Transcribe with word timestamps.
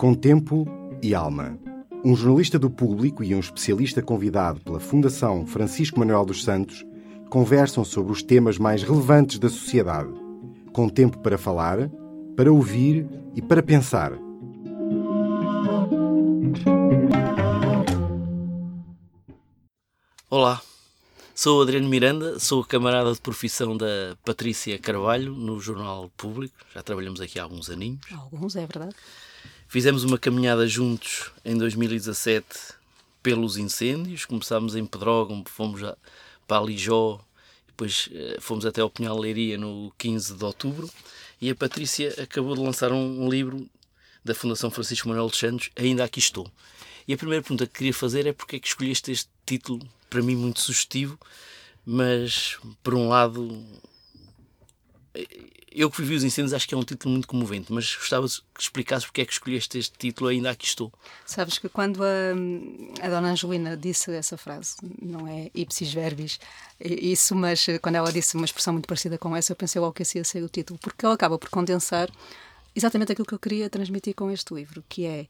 Com 0.00 0.14
tempo 0.14 0.66
e 1.02 1.14
alma. 1.14 1.58
Um 2.02 2.16
jornalista 2.16 2.58
do 2.58 2.70
público 2.70 3.22
e 3.22 3.34
um 3.34 3.38
especialista 3.38 4.00
convidado 4.00 4.58
pela 4.62 4.80
Fundação 4.80 5.46
Francisco 5.46 5.98
Manuel 5.98 6.24
dos 6.24 6.42
Santos 6.42 6.82
conversam 7.28 7.84
sobre 7.84 8.10
os 8.10 8.22
temas 8.22 8.56
mais 8.56 8.82
relevantes 8.82 9.38
da 9.38 9.50
sociedade. 9.50 10.10
Com 10.72 10.88
tempo 10.88 11.18
para 11.18 11.36
falar, 11.36 11.90
para 12.34 12.50
ouvir 12.50 13.06
e 13.36 13.42
para 13.42 13.62
pensar. 13.62 14.12
Olá, 20.30 20.62
sou 21.34 21.60
Adriano 21.60 21.90
Miranda, 21.90 22.38
sou 22.40 22.64
camarada 22.64 23.12
de 23.12 23.20
profissão 23.20 23.76
da 23.76 24.16
Patrícia 24.24 24.78
Carvalho 24.78 25.34
no 25.34 25.60
Jornal 25.60 26.10
Público. 26.16 26.56
Já 26.74 26.82
trabalhamos 26.82 27.20
aqui 27.20 27.38
há 27.38 27.42
alguns 27.42 27.68
aninhos. 27.68 28.00
Alguns, 28.10 28.56
é 28.56 28.60
verdade. 28.64 28.94
Fizemos 29.70 30.02
uma 30.02 30.18
caminhada 30.18 30.66
juntos 30.66 31.30
em 31.44 31.56
2017 31.56 32.44
pelos 33.22 33.56
incêndios. 33.56 34.24
Começámos 34.24 34.74
em 34.74 34.84
Pedrógão, 34.84 35.44
fomos 35.46 35.80
para 36.44 36.58
Alijó, 36.58 37.20
depois 37.68 38.08
eh, 38.12 38.38
fomos 38.40 38.66
até 38.66 38.80
ao 38.80 38.90
Pinhal 38.90 39.16
Leiria 39.16 39.56
no 39.56 39.92
15 39.96 40.34
de 40.34 40.44
outubro. 40.44 40.90
E 41.40 41.48
a 41.50 41.54
Patrícia 41.54 42.12
acabou 42.20 42.56
de 42.56 42.60
lançar 42.60 42.90
um, 42.90 43.30
livro 43.30 43.64
da 44.24 44.34
Fundação 44.34 44.72
Francisco 44.72 45.08
Manuel 45.08 45.28
dos 45.28 45.38
Santos, 45.38 45.70
Ainda 45.76 46.02
Aqui 46.02 46.18
Estou. 46.18 46.50
E 47.06 47.14
a 47.14 47.16
primeira 47.16 47.40
pergunta 47.40 47.64
que 47.64 47.74
queria 47.74 47.94
fazer 47.94 48.26
é 48.26 48.32
porque 48.32 48.56
é 48.56 48.58
que 48.58 48.66
escolheste 48.66 49.12
este 49.12 49.28
título 49.46 49.88
para 50.10 50.20
mim 50.20 50.34
muito 50.34 50.58
sugestivo, 50.58 51.16
mas 51.86 52.58
por 52.82 52.96
um 52.96 53.08
lado 53.08 53.64
eu 55.72 55.90
que 55.90 56.02
vivi 56.02 56.14
os 56.14 56.24
incêndios 56.24 56.52
acho 56.52 56.68
que 56.68 56.74
é 56.74 56.78
um 56.78 56.82
título 56.82 57.12
muito 57.12 57.28
comovente, 57.28 57.72
mas 57.72 57.94
gostava 57.94 58.26
que 58.26 58.62
explicasses 58.62 59.04
porque 59.04 59.20
é 59.20 59.24
que 59.24 59.32
escolheste 59.32 59.78
este 59.78 59.96
título 59.96 60.28
ainda 60.28 60.50
aqui 60.50 60.66
estou. 60.66 60.92
Sabes 61.24 61.58
que 61.58 61.68
quando 61.68 62.02
a, 62.02 63.06
a 63.06 63.08
dona 63.08 63.30
Angelina 63.30 63.76
disse 63.76 64.10
essa 64.12 64.36
frase, 64.36 64.76
não 65.00 65.26
é 65.26 65.50
ipsis 65.54 65.92
verbis, 65.92 66.40
isso, 66.80 67.34
mas 67.34 67.66
quando 67.82 67.96
ela 67.96 68.12
disse 68.12 68.36
uma 68.36 68.44
expressão 68.44 68.72
muito 68.72 68.86
parecida 68.86 69.18
com 69.18 69.34
essa, 69.34 69.52
eu 69.52 69.56
pensei 69.56 69.80
logo 69.80 69.92
que 69.92 70.02
esse 70.02 70.18
ia 70.18 70.24
ser 70.24 70.42
o 70.42 70.48
título, 70.48 70.78
porque 70.80 71.04
ela 71.04 71.14
acaba 71.14 71.38
por 71.38 71.48
condensar 71.50 72.10
exatamente 72.74 73.12
aquilo 73.12 73.26
que 73.26 73.34
eu 73.34 73.38
queria 73.38 73.70
transmitir 73.70 74.14
com 74.14 74.30
este 74.30 74.54
livro, 74.54 74.84
que 74.88 75.06
é 75.06 75.26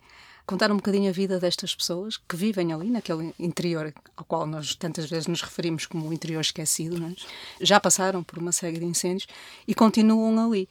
contar 0.51 0.73
um 0.73 0.77
bocadinho 0.77 1.09
a 1.09 1.12
vida 1.12 1.39
destas 1.39 1.77
pessoas 1.77 2.17
que 2.17 2.34
vivem 2.34 2.73
ali, 2.73 2.91
naquele 2.91 3.33
interior 3.39 3.95
ao 4.17 4.25
qual 4.25 4.45
nós 4.48 4.75
tantas 4.75 5.09
vezes 5.09 5.29
nos 5.29 5.43
referimos 5.43 5.87
como 5.87 6.09
o 6.09 6.12
interior 6.12 6.41
esquecido, 6.41 6.97
é? 7.06 7.15
já 7.61 7.79
passaram 7.79 8.20
por 8.25 8.37
uma 8.37 8.51
série 8.51 8.81
de 8.81 8.84
incêndios 8.84 9.28
e 9.67 9.73
continuam 9.77 10.45
ali. 10.45 10.69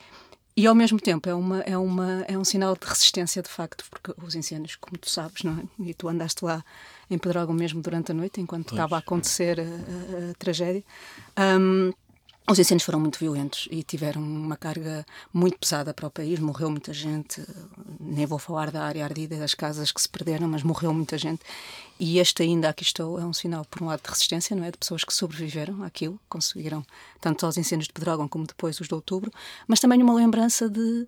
E 0.58 0.68
ao 0.68 0.76
mesmo 0.76 1.00
tempo 1.00 1.30
é, 1.30 1.34
uma, 1.34 1.62
é, 1.62 1.78
uma, 1.78 2.26
é 2.28 2.38
um 2.38 2.44
sinal 2.44 2.76
de 2.76 2.86
resistência 2.86 3.42
de 3.42 3.48
facto, 3.48 3.86
porque 3.90 4.14
os 4.22 4.36
incêndios, 4.36 4.76
como 4.76 4.98
tu 4.98 5.10
sabes, 5.10 5.44
não 5.44 5.54
é? 5.58 5.64
e 5.88 5.94
tu 5.94 6.10
andaste 6.10 6.44
lá 6.44 6.62
em 7.10 7.18
Pedrógão 7.18 7.56
mesmo 7.56 7.82
durante 7.82 8.12
a 8.12 8.14
noite, 8.14 8.42
enquanto 8.42 8.66
pois. 8.66 8.74
estava 8.74 8.98
a 8.98 9.00
acontecer 9.00 9.62
a, 9.62 9.64
a, 9.64 10.32
a 10.32 10.34
tragédia. 10.38 10.84
Um, 11.38 11.94
os 12.50 12.58
incêndios 12.58 12.84
foram 12.84 13.00
muito 13.00 13.20
violentos 13.20 13.68
e 13.70 13.84
tiveram 13.84 14.22
uma 14.22 14.58
carga 14.58 15.06
muito 15.32 15.58
pesada 15.60 15.94
para 15.94 16.08
o 16.08 16.10
país. 16.10 16.40
Morreu 16.40 16.70
muita 16.72 16.92
gente. 16.92 17.46
Nem 18.00 18.26
vou 18.26 18.40
falar 18.40 18.72
da 18.72 18.84
área 18.84 19.04
ardida 19.04 19.38
das 19.38 19.54
casas 19.54 19.92
que 19.92 20.02
se 20.02 20.10
perderam, 20.10 20.48
mas 20.48 20.64
morreu 20.64 20.92
muita 20.92 21.18
gente. 21.18 21.42
E 22.00 22.18
este 22.18 22.42
ainda 22.42 22.70
aqui 22.70 22.84
estou 22.84 23.20
é 23.20 23.26
um 23.26 23.34
sinal, 23.34 23.66
por 23.66 23.84
um 23.84 23.86
lado, 23.86 24.02
de 24.02 24.10
resistência, 24.10 24.56
não 24.56 24.64
é? 24.64 24.72
De 24.72 24.78
pessoas 24.78 25.04
que 25.04 25.14
sobreviveram 25.14 25.84
àquilo, 25.84 26.20
conseguiram 26.28 26.84
tanto 27.22 27.46
aos 27.46 27.56
incêndios 27.58 27.88
de 27.88 27.94
Pedrógão 27.94 28.28
como 28.28 28.48
depois 28.48 28.80
os 28.80 28.88
de 28.88 28.96
outubro, 28.96 29.32
mas 29.68 29.80
também 29.80 30.02
uma 30.02 30.14
lembrança 30.14 30.68
de 30.68 31.06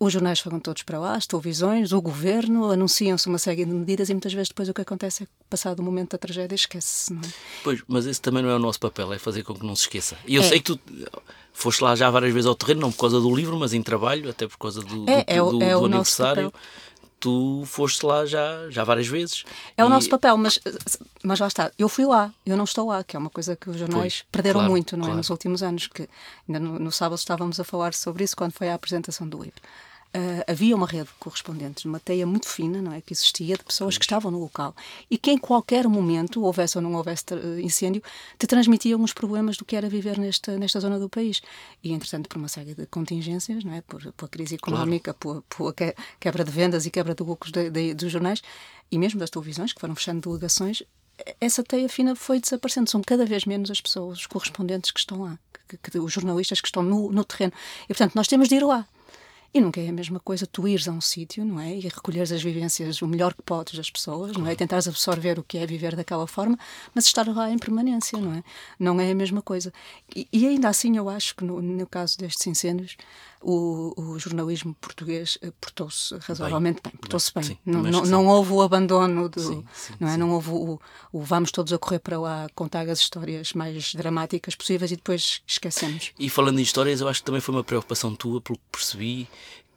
os 0.00 0.12
jornais 0.12 0.38
foram 0.38 0.60
todos 0.60 0.82
para 0.82 0.98
lá, 0.98 1.14
as 1.14 1.26
televisões, 1.26 1.92
o 1.92 2.00
governo, 2.00 2.70
anunciam-se 2.70 3.26
uma 3.26 3.38
série 3.38 3.64
de 3.64 3.72
medidas 3.72 4.08
e 4.08 4.14
muitas 4.14 4.32
vezes 4.32 4.48
depois 4.48 4.68
o 4.68 4.74
que 4.74 4.82
acontece 4.82 5.24
é 5.24 5.26
que, 5.26 5.32
passado 5.50 5.80
o 5.80 5.82
momento 5.82 6.12
da 6.12 6.18
tragédia, 6.18 6.54
esquece-se. 6.54 7.12
É? 7.14 7.18
Pois, 7.64 7.82
mas 7.88 8.06
esse 8.06 8.20
também 8.20 8.42
não 8.42 8.50
é 8.50 8.54
o 8.54 8.60
nosso 8.60 8.78
papel, 8.78 9.12
é 9.12 9.18
fazer 9.18 9.42
com 9.42 9.54
que 9.54 9.66
não 9.66 9.74
se 9.74 9.82
esqueça. 9.82 10.16
E 10.26 10.36
eu 10.36 10.42
é. 10.42 10.48
sei 10.48 10.60
que 10.60 10.76
tu 10.76 10.80
foste 11.52 11.82
lá 11.82 11.96
já 11.96 12.08
várias 12.10 12.32
vezes 12.32 12.46
ao 12.46 12.54
terreno, 12.54 12.80
não 12.80 12.92
por 12.92 13.00
causa 13.00 13.20
do 13.20 13.34
livro, 13.34 13.58
mas 13.58 13.72
em 13.72 13.82
trabalho, 13.82 14.30
até 14.30 14.46
por 14.46 14.58
causa 14.58 14.80
do, 14.80 15.04
é, 15.10 15.36
do, 15.36 15.50
do, 15.50 15.62
é, 15.62 15.72
do 15.72 15.84
aniversário 15.84 16.52
tu 17.20 17.64
foste 17.66 18.04
lá 18.04 18.24
já, 18.24 18.70
já 18.70 18.84
várias 18.84 19.06
vezes. 19.06 19.44
É 19.76 19.82
e... 19.82 19.84
o 19.84 19.88
nosso 19.88 20.08
papel, 20.08 20.36
mas, 20.36 20.58
mas 21.22 21.40
lá 21.40 21.46
está. 21.46 21.70
Eu 21.78 21.88
fui 21.88 22.06
lá, 22.06 22.32
eu 22.46 22.56
não 22.56 22.64
estou 22.64 22.86
lá, 22.88 23.02
que 23.02 23.16
é 23.16 23.18
uma 23.18 23.30
coisa 23.30 23.56
que 23.56 23.68
os 23.68 23.76
jornais 23.76 24.22
pois, 24.22 24.24
perderam 24.30 24.60
claro, 24.60 24.70
muito 24.70 24.96
não 24.96 25.10
é? 25.10 25.14
nos 25.14 25.30
últimos 25.30 25.62
anos. 25.62 25.86
que 25.88 26.08
Ainda 26.48 26.60
no, 26.60 26.78
no, 26.78 26.92
sábado 26.92 27.18
estávamos 27.18 27.58
a 27.58 27.64
falar 27.64 27.94
sobre 27.94 28.24
isso 28.24 28.36
quando 28.36 28.52
foi 28.52 28.68
a 28.68 28.74
apresentação 28.74 29.28
do 29.28 29.42
livro. 29.42 29.60
Uh, 30.08 30.42
havia 30.46 30.74
uma 30.74 30.86
rede 30.86 31.04
de 31.04 31.14
correspondentes, 31.18 31.84
uma 31.84 32.00
teia 32.00 32.26
muito 32.26 32.48
fina, 32.48 32.80
não 32.80 32.92
é, 32.92 33.00
que 33.02 33.12
existia 33.12 33.58
de 33.58 33.62
pessoas 33.62 33.98
que 33.98 34.04
estavam 34.04 34.30
no 34.30 34.40
local 34.40 34.74
e 35.10 35.18
que 35.18 35.30
em 35.30 35.36
qualquer 35.36 35.86
momento, 35.86 36.42
houvesse 36.42 36.78
ou 36.78 36.82
não 36.82 36.94
houvesse 36.94 37.24
uh, 37.32 37.60
incêndio, 37.60 38.02
te 38.38 38.46
transmitiam 38.46 39.02
os 39.02 39.12
problemas 39.12 39.58
do 39.58 39.66
que 39.66 39.76
era 39.76 39.86
viver 39.86 40.18
nesta 40.18 40.56
nesta 40.56 40.80
zona 40.80 40.98
do 40.98 41.10
país. 41.10 41.42
E 41.84 41.92
entretanto, 41.92 42.26
por 42.26 42.38
uma 42.38 42.48
série 42.48 42.74
de 42.74 42.86
contingências, 42.86 43.62
não 43.62 43.74
é, 43.74 43.82
por 43.82 44.00
pela 44.12 44.28
crise 44.28 44.54
económica, 44.54 45.12
claro. 45.12 45.44
pela, 45.48 45.72
pela 45.74 45.94
quebra 46.18 46.42
de 46.42 46.50
vendas 46.50 46.86
e 46.86 46.90
quebra 46.90 47.14
de 47.14 47.22
lucros 47.22 47.52
de, 47.52 47.68
de, 47.68 47.92
dos 47.92 48.10
jornais 48.10 48.42
e 48.90 48.98
mesmo 48.98 49.20
das 49.20 49.28
televisões 49.28 49.74
que 49.74 49.80
foram 49.80 49.94
fechando 49.94 50.26
delegações, 50.26 50.82
essa 51.40 51.62
teia 51.62 51.88
fina 51.88 52.14
foi 52.14 52.40
desaparecendo. 52.40 52.88
São 52.88 53.02
cada 53.02 53.26
vez 53.26 53.44
menos 53.44 53.70
as 53.70 53.80
pessoas, 53.80 54.20
os 54.20 54.26
correspondentes 54.26 54.90
que 54.90 55.00
estão 55.00 55.20
lá, 55.22 55.38
que, 55.68 55.76
que, 55.76 55.98
os 55.98 56.12
jornalistas 56.12 56.60
que 56.60 56.68
estão 56.68 56.82
no, 56.82 57.12
no 57.12 57.24
terreno. 57.24 57.52
E 57.84 57.88
portanto, 57.88 58.14
nós 58.14 58.26
temos 58.26 58.48
de 58.48 58.56
ir 58.56 58.64
lá 58.64 58.86
e 59.52 59.60
nunca 59.60 59.80
é 59.80 59.88
a 59.88 59.92
mesma 59.92 60.20
coisa 60.20 60.46
tu 60.46 60.68
ires 60.68 60.86
a 60.88 60.92
um 60.92 61.00
sítio, 61.00 61.44
não 61.44 61.58
é? 61.58 61.74
E 61.74 61.80
recolheres 61.80 62.30
as 62.30 62.42
vivências 62.42 63.00
o 63.00 63.06
melhor 63.06 63.34
que 63.34 63.42
podes 63.42 63.74
das 63.74 63.90
pessoas, 63.90 64.36
não 64.36 64.46
é? 64.46 64.52
E 64.52 64.56
tentares 64.56 64.86
absorver 64.86 65.38
o 65.38 65.42
que 65.42 65.58
é 65.58 65.66
viver 65.66 65.96
daquela 65.96 66.26
forma, 66.26 66.58
mas 66.94 67.06
estar 67.06 67.26
lá 67.26 67.50
em 67.50 67.58
permanência, 67.58 68.18
não 68.18 68.34
é? 68.34 68.44
Não 68.78 69.00
é 69.00 69.10
a 69.10 69.14
mesma 69.14 69.40
coisa. 69.40 69.72
E, 70.14 70.28
e 70.32 70.46
ainda 70.46 70.68
assim, 70.68 70.96
eu 70.96 71.08
acho 71.08 71.34
que 71.34 71.44
no, 71.44 71.62
no 71.62 71.86
caso 71.86 72.18
destes 72.18 72.46
incêndios, 72.46 72.96
o, 73.40 73.94
o 73.96 74.18
jornalismo 74.18 74.74
português 74.80 75.38
eh, 75.42 75.52
portou-se 75.60 76.16
razoavelmente 76.18 76.80
bem, 76.82 76.92
bem 76.92 77.00
portou-se 77.00 77.32
bem. 77.32 77.44
Sim, 77.44 77.58
não, 77.64 77.82
não, 77.82 78.02
não, 78.02 78.26
houve 78.26 78.52
o 78.52 78.62
abandono, 78.62 79.28
do, 79.28 79.40
sim, 79.40 79.64
sim, 79.72 79.92
não, 80.00 80.08
é? 80.08 80.16
não 80.16 80.30
houve 80.32 80.50
o, 80.50 80.80
o, 81.12 81.20
vamos 81.20 81.52
todos 81.52 81.72
a 81.72 81.78
correr 81.78 82.00
para 82.00 82.18
lá 82.18 82.48
contar 82.54 82.88
as 82.88 82.98
histórias 82.98 83.52
mais 83.52 83.94
dramáticas 83.94 84.54
possíveis 84.56 84.90
e 84.90 84.96
depois 84.96 85.40
esquecemos. 85.46 86.12
E 86.18 86.28
falando 86.28 86.58
em 86.58 86.62
histórias, 86.62 87.00
eu 87.00 87.08
acho 87.08 87.20
que 87.20 87.26
também 87.26 87.40
foi 87.40 87.54
uma 87.54 87.64
preocupação 87.64 88.14
tua, 88.14 88.40
pelo 88.40 88.58
que 88.58 88.64
percebi, 88.72 89.28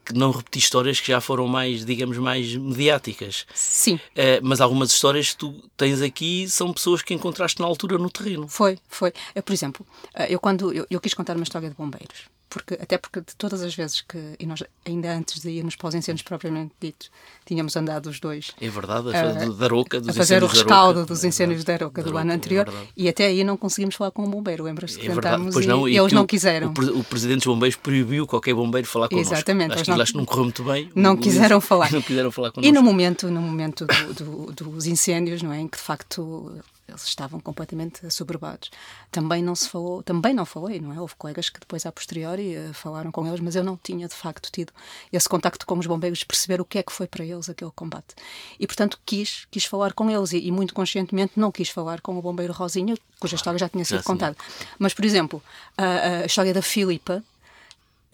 que 0.05 0.13
não 0.13 0.31
repetir 0.31 0.61
histórias 0.61 0.99
que 0.99 1.07
já 1.07 1.21
foram 1.21 1.47
mais, 1.47 1.85
digamos, 1.85 2.17
mais 2.17 2.55
mediáticas. 2.55 3.45
Sim. 3.53 3.95
Uh, 3.95 4.41
mas 4.41 4.61
algumas 4.61 4.91
histórias 4.91 5.31
que 5.31 5.37
tu 5.37 5.53
tens 5.77 6.01
aqui 6.01 6.47
são 6.49 6.73
pessoas 6.73 7.01
que 7.01 7.13
encontraste 7.13 7.59
na 7.59 7.67
altura 7.67 7.97
no 7.97 8.09
terreno. 8.09 8.47
Foi, 8.47 8.77
foi. 8.87 9.13
Eu, 9.35 9.43
por 9.43 9.53
exemplo, 9.53 9.85
eh, 10.13 10.33
eu 10.33 10.39
quando 10.39 10.73
eu, 10.73 10.85
eu 10.89 10.99
quis 10.99 11.13
contar 11.13 11.35
uma 11.35 11.43
história 11.43 11.69
de 11.69 11.75
bombeiros 11.75 12.29
porque 12.51 12.73
até 12.73 12.97
porque 12.97 13.21
de 13.21 13.33
todas 13.37 13.61
as 13.61 13.73
vezes 13.73 14.01
que 14.01 14.35
e 14.37 14.45
nós 14.45 14.61
ainda 14.85 15.11
antes 15.13 15.41
de 15.41 15.49
irmos 15.49 15.77
para 15.77 15.87
os 15.87 15.95
incêndios 15.95 16.21
propriamente 16.21 16.73
ditos 16.81 17.09
tínhamos 17.45 17.75
andado 17.77 18.07
os 18.07 18.19
dois 18.19 18.51
é 18.59 18.69
verdade 18.69 19.15
a, 19.15 19.47
uh, 19.47 19.53
da 19.53 19.67
Roca 19.67 20.01
dos 20.01 20.09
a 20.09 20.13
fazer 20.13 20.43
o 20.43 20.47
rescaldo 20.47 21.05
dos 21.05 21.23
incêndios 21.23 21.63
da 21.63 21.77
Roca 21.77 22.03
do 22.03 22.17
ano 22.17 22.33
anterior 22.33 22.67
é 22.67 22.87
e 22.95 23.07
até 23.07 23.27
aí 23.27 23.43
não 23.45 23.55
conseguimos 23.55 23.95
falar 23.95 24.11
com 24.11 24.23
o 24.23 24.29
bombeiro 24.29 24.65
lembras-te 24.65 24.99
que 24.99 25.07
é 25.07 25.13
tentámos 25.13 25.55
e, 25.55 25.65
não, 25.65 25.87
e, 25.87 25.97
eles 25.97 26.11
não 26.11 26.27
quiseram. 26.27 26.73
o, 26.77 26.99
o, 26.99 27.03
presidente 27.05 27.37
dos 27.37 27.45
bombeiros 27.45 27.77
proibiu 27.77 28.27
qualquer 28.27 28.53
bombeiro 28.53 28.85
falar 28.85 29.07
connosco. 29.07 29.33
Exatamente 29.33 29.73
acho 29.73 29.83
que, 29.85 29.89
não, 29.89 30.01
acho 30.01 30.11
que 30.11 30.17
não 30.17 30.25
correu 30.25 30.43
muito 30.43 30.63
bem 30.65 30.91
não 30.93 31.15
quiseram 31.15 31.61
falar. 31.61 31.89
não 31.89 32.01
quiseram 32.01 32.31
falar 32.31 32.51
connosco. 32.51 32.69
e 32.69 32.71
no 32.73 32.83
momento 32.83 33.31
no 33.31 33.41
momento 33.41 33.85
do, 33.85 34.51
do, 34.53 34.71
dos 34.71 34.85
incêndios 34.85 35.41
não 35.41 35.53
é 35.53 35.61
em 35.61 35.67
que 35.69 35.77
de 35.77 35.83
facto 35.83 36.51
eles 36.91 37.03
estavam 37.03 37.39
completamente 37.39 38.05
assoberbados. 38.05 38.69
Também 39.09 39.41
não 39.41 39.55
se 39.55 39.67
falou, 39.67 40.03
também 40.03 40.33
não 40.33 40.45
falei, 40.45 40.79
não 40.79 40.93
é? 40.93 40.99
Houve 40.99 41.15
colegas 41.15 41.49
que 41.49 41.59
depois 41.59 41.85
a 41.85 41.91
posteriori 41.91 42.55
uh, 42.57 42.73
falaram 42.73 43.11
com 43.11 43.25
eles, 43.25 43.39
mas 43.39 43.55
eu 43.55 43.63
não 43.63 43.77
tinha 43.81 44.07
de 44.07 44.13
facto 44.13 44.51
tido 44.51 44.73
esse 45.11 45.27
contacto 45.27 45.65
com 45.65 45.77
os 45.77 45.87
bombeiros, 45.87 46.23
perceber 46.23 46.61
o 46.61 46.65
que 46.65 46.77
é 46.77 46.83
que 46.83 46.91
foi 46.91 47.07
para 47.07 47.25
eles 47.25 47.49
aquele 47.49 47.71
combate. 47.71 48.15
E 48.59 48.67
portanto 48.67 48.99
quis, 49.05 49.47
quis 49.49 49.65
falar 49.65 49.93
com 49.93 50.09
eles 50.09 50.33
e, 50.33 50.39
e 50.39 50.51
muito 50.51 50.73
conscientemente 50.73 51.33
não 51.35 51.51
quis 51.51 51.69
falar 51.69 52.01
com 52.01 52.17
o 52.17 52.21
bombeiro 52.21 52.53
Rosinha, 52.53 52.95
cuja 53.19 53.35
história 53.35 53.57
já 53.57 53.69
tinha 53.69 53.85
sido 53.85 53.97
já 53.97 54.03
contada. 54.03 54.35
Mas 54.77 54.93
por 54.93 55.05
exemplo, 55.05 55.41
a, 55.77 56.23
a 56.23 56.25
história 56.25 56.53
da 56.53 56.61
Filipa, 56.61 57.23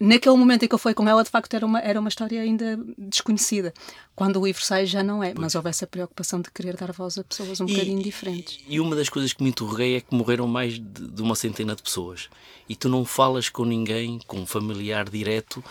naquele 0.00 0.36
momento 0.36 0.64
em 0.64 0.68
que 0.68 0.74
eu 0.74 0.78
fui 0.78 0.94
com 0.94 1.08
ela, 1.08 1.24
de 1.24 1.30
facto, 1.30 1.54
era 1.54 1.66
uma, 1.66 1.80
era 1.80 1.98
uma 1.98 2.08
história 2.08 2.40
ainda 2.40 2.78
desconhecida. 2.96 3.74
Quando 4.14 4.40
o 4.40 4.46
livro 4.46 4.64
sai, 4.64 4.86
já 4.86 5.02
não 5.02 5.22
é, 5.22 5.34
mas 5.36 5.54
houve 5.54 5.68
essa 5.68 5.86
preocupação 5.86 6.40
de 6.40 6.50
querer 6.50 6.76
dar 6.76 6.92
voz 6.92 7.18
a 7.18 7.24
pessoas 7.24 7.60
um 7.60 7.66
e, 7.66 7.72
bocadinho 7.72 8.02
diferentes. 8.02 8.60
E 8.66 8.80
uma 8.80 8.94
das 8.94 9.08
coisas 9.08 9.32
que 9.32 9.42
me 9.42 9.50
interroguei 9.50 9.96
é 9.96 10.00
que 10.00 10.14
morreram 10.14 10.46
mais 10.46 10.74
de, 10.74 11.08
de, 11.08 11.22
uma 11.22 11.34
centena 11.34 11.74
de 11.74 11.82
pessoas. 11.82 12.28
E 12.68 12.76
tu 12.76 12.88
não 12.88 13.04
falas 13.04 13.48
com 13.48 13.64
ninguém, 13.64 14.20
com 14.26 14.38
um 14.38 14.46
familiar 14.46 15.08
direto, 15.08 15.62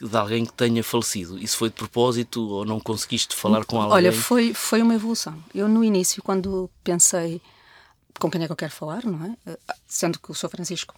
de 0.00 0.16
alguém 0.16 0.44
que 0.44 0.52
tenha 0.52 0.82
falecido. 0.82 1.38
Isso 1.38 1.56
foi 1.56 1.68
de 1.68 1.76
propósito 1.76 2.46
ou 2.48 2.64
não 2.64 2.80
conseguiste 2.80 3.34
falar 3.34 3.64
com 3.64 3.80
alguém? 3.80 3.94
Olha, 3.94 4.12
foi, 4.12 4.52
foi 4.52 4.82
uma 4.82 4.94
evolução. 4.94 5.36
Eu, 5.54 5.68
no 5.68 5.82
início, 5.82 6.22
quando 6.22 6.70
pensei 6.82 7.40
com 8.18 8.30
quem 8.30 8.42
é 8.42 8.46
que 8.46 8.52
eu 8.52 8.56
quero 8.56 8.72
falar, 8.72 9.04
não 9.04 9.24
é? 9.24 9.56
Sendo 9.86 10.18
que 10.18 10.30
o 10.30 10.34
Sr. 10.34 10.48
Francisco 10.48 10.94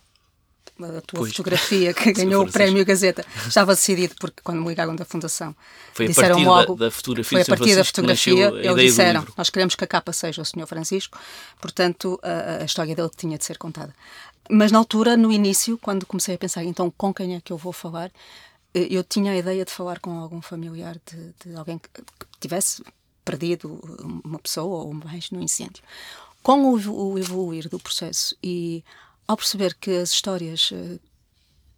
a 0.81 1.01
tua 1.01 1.21
pois. 1.21 1.31
fotografia 1.31 1.93
que 1.95 2.13
ganhou 2.13 2.45
o 2.45 2.51
prémio 2.51 2.85
Gazeta, 2.85 3.25
estava 3.47 3.75
decidido 3.75 4.15
porque 4.19 4.41
quando 4.43 4.61
me 4.61 4.69
ligaram 4.69 4.95
da 4.95 5.05
Fundação 5.05 5.55
foi 5.93 6.07
disseram 6.09 6.43
logo, 6.43 6.75
da, 6.75 6.87
da 6.87 6.91
fotografia 6.91 7.45
foi 7.45 7.55
a 7.55 7.57
partir 7.57 7.77
da 7.77 7.85
fotografia, 7.85 8.49
eles 8.49 8.91
disseram, 8.91 9.27
nós 9.37 9.51
queremos 9.51 9.75
que 9.75 9.85
a 9.85 9.87
capa 9.87 10.13
seja 10.13 10.43
o 10.43 10.45
Sr. 10.45 10.67
Francisco, 10.67 11.19
portanto 11.61 12.19
a, 12.23 12.63
a 12.63 12.65
história 12.65 12.95
dele 12.95 13.11
tinha 13.17 13.39
de 13.39 13.45
ser 13.45 13.59
contada. 13.59 13.95
Mas 14.51 14.73
na 14.73 14.79
altura, 14.79 15.17
no 15.17 15.31
início, 15.31 15.77
quando 15.79 16.07
comecei 16.07 16.35
a 16.35 16.39
pensar 16.39 16.65
então 16.65 16.91
com 16.91 17.13
quem 17.13 17.37
é 17.37 17.41
que 17.41 17.53
eu 17.53 17.59
vou 17.59 17.73
falar, 17.73 18.11
eh, 18.75 18.89
eu 18.91 19.05
tinha 19.05 19.33
a 19.33 19.37
ideia 19.37 19.65
de 19.65 19.71
falar 19.71 19.99
com 19.99 20.19
algum 20.19 20.41
familiar 20.41 20.97
de, 21.07 21.35
de 21.45 21.57
alguém 21.57 21.79
que, 21.79 21.89
que 21.91 22.27
tivesse 22.41 22.83
perdido 23.25 23.79
uma 24.25 24.39
pessoa 24.39 24.85
ou 24.85 24.95
mais 24.95 25.31
no 25.31 25.43
incêndio. 25.43 25.83
Com 26.43 26.73
o, 26.73 27.13
o 27.13 27.19
evoluir 27.19 27.69
do 27.69 27.79
processo 27.79 28.35
e 28.43 28.83
ao 29.29 29.37
perceber 29.37 29.75
que 29.75 29.91
as 29.91 30.11
histórias 30.11 30.71
uh, 30.73 30.99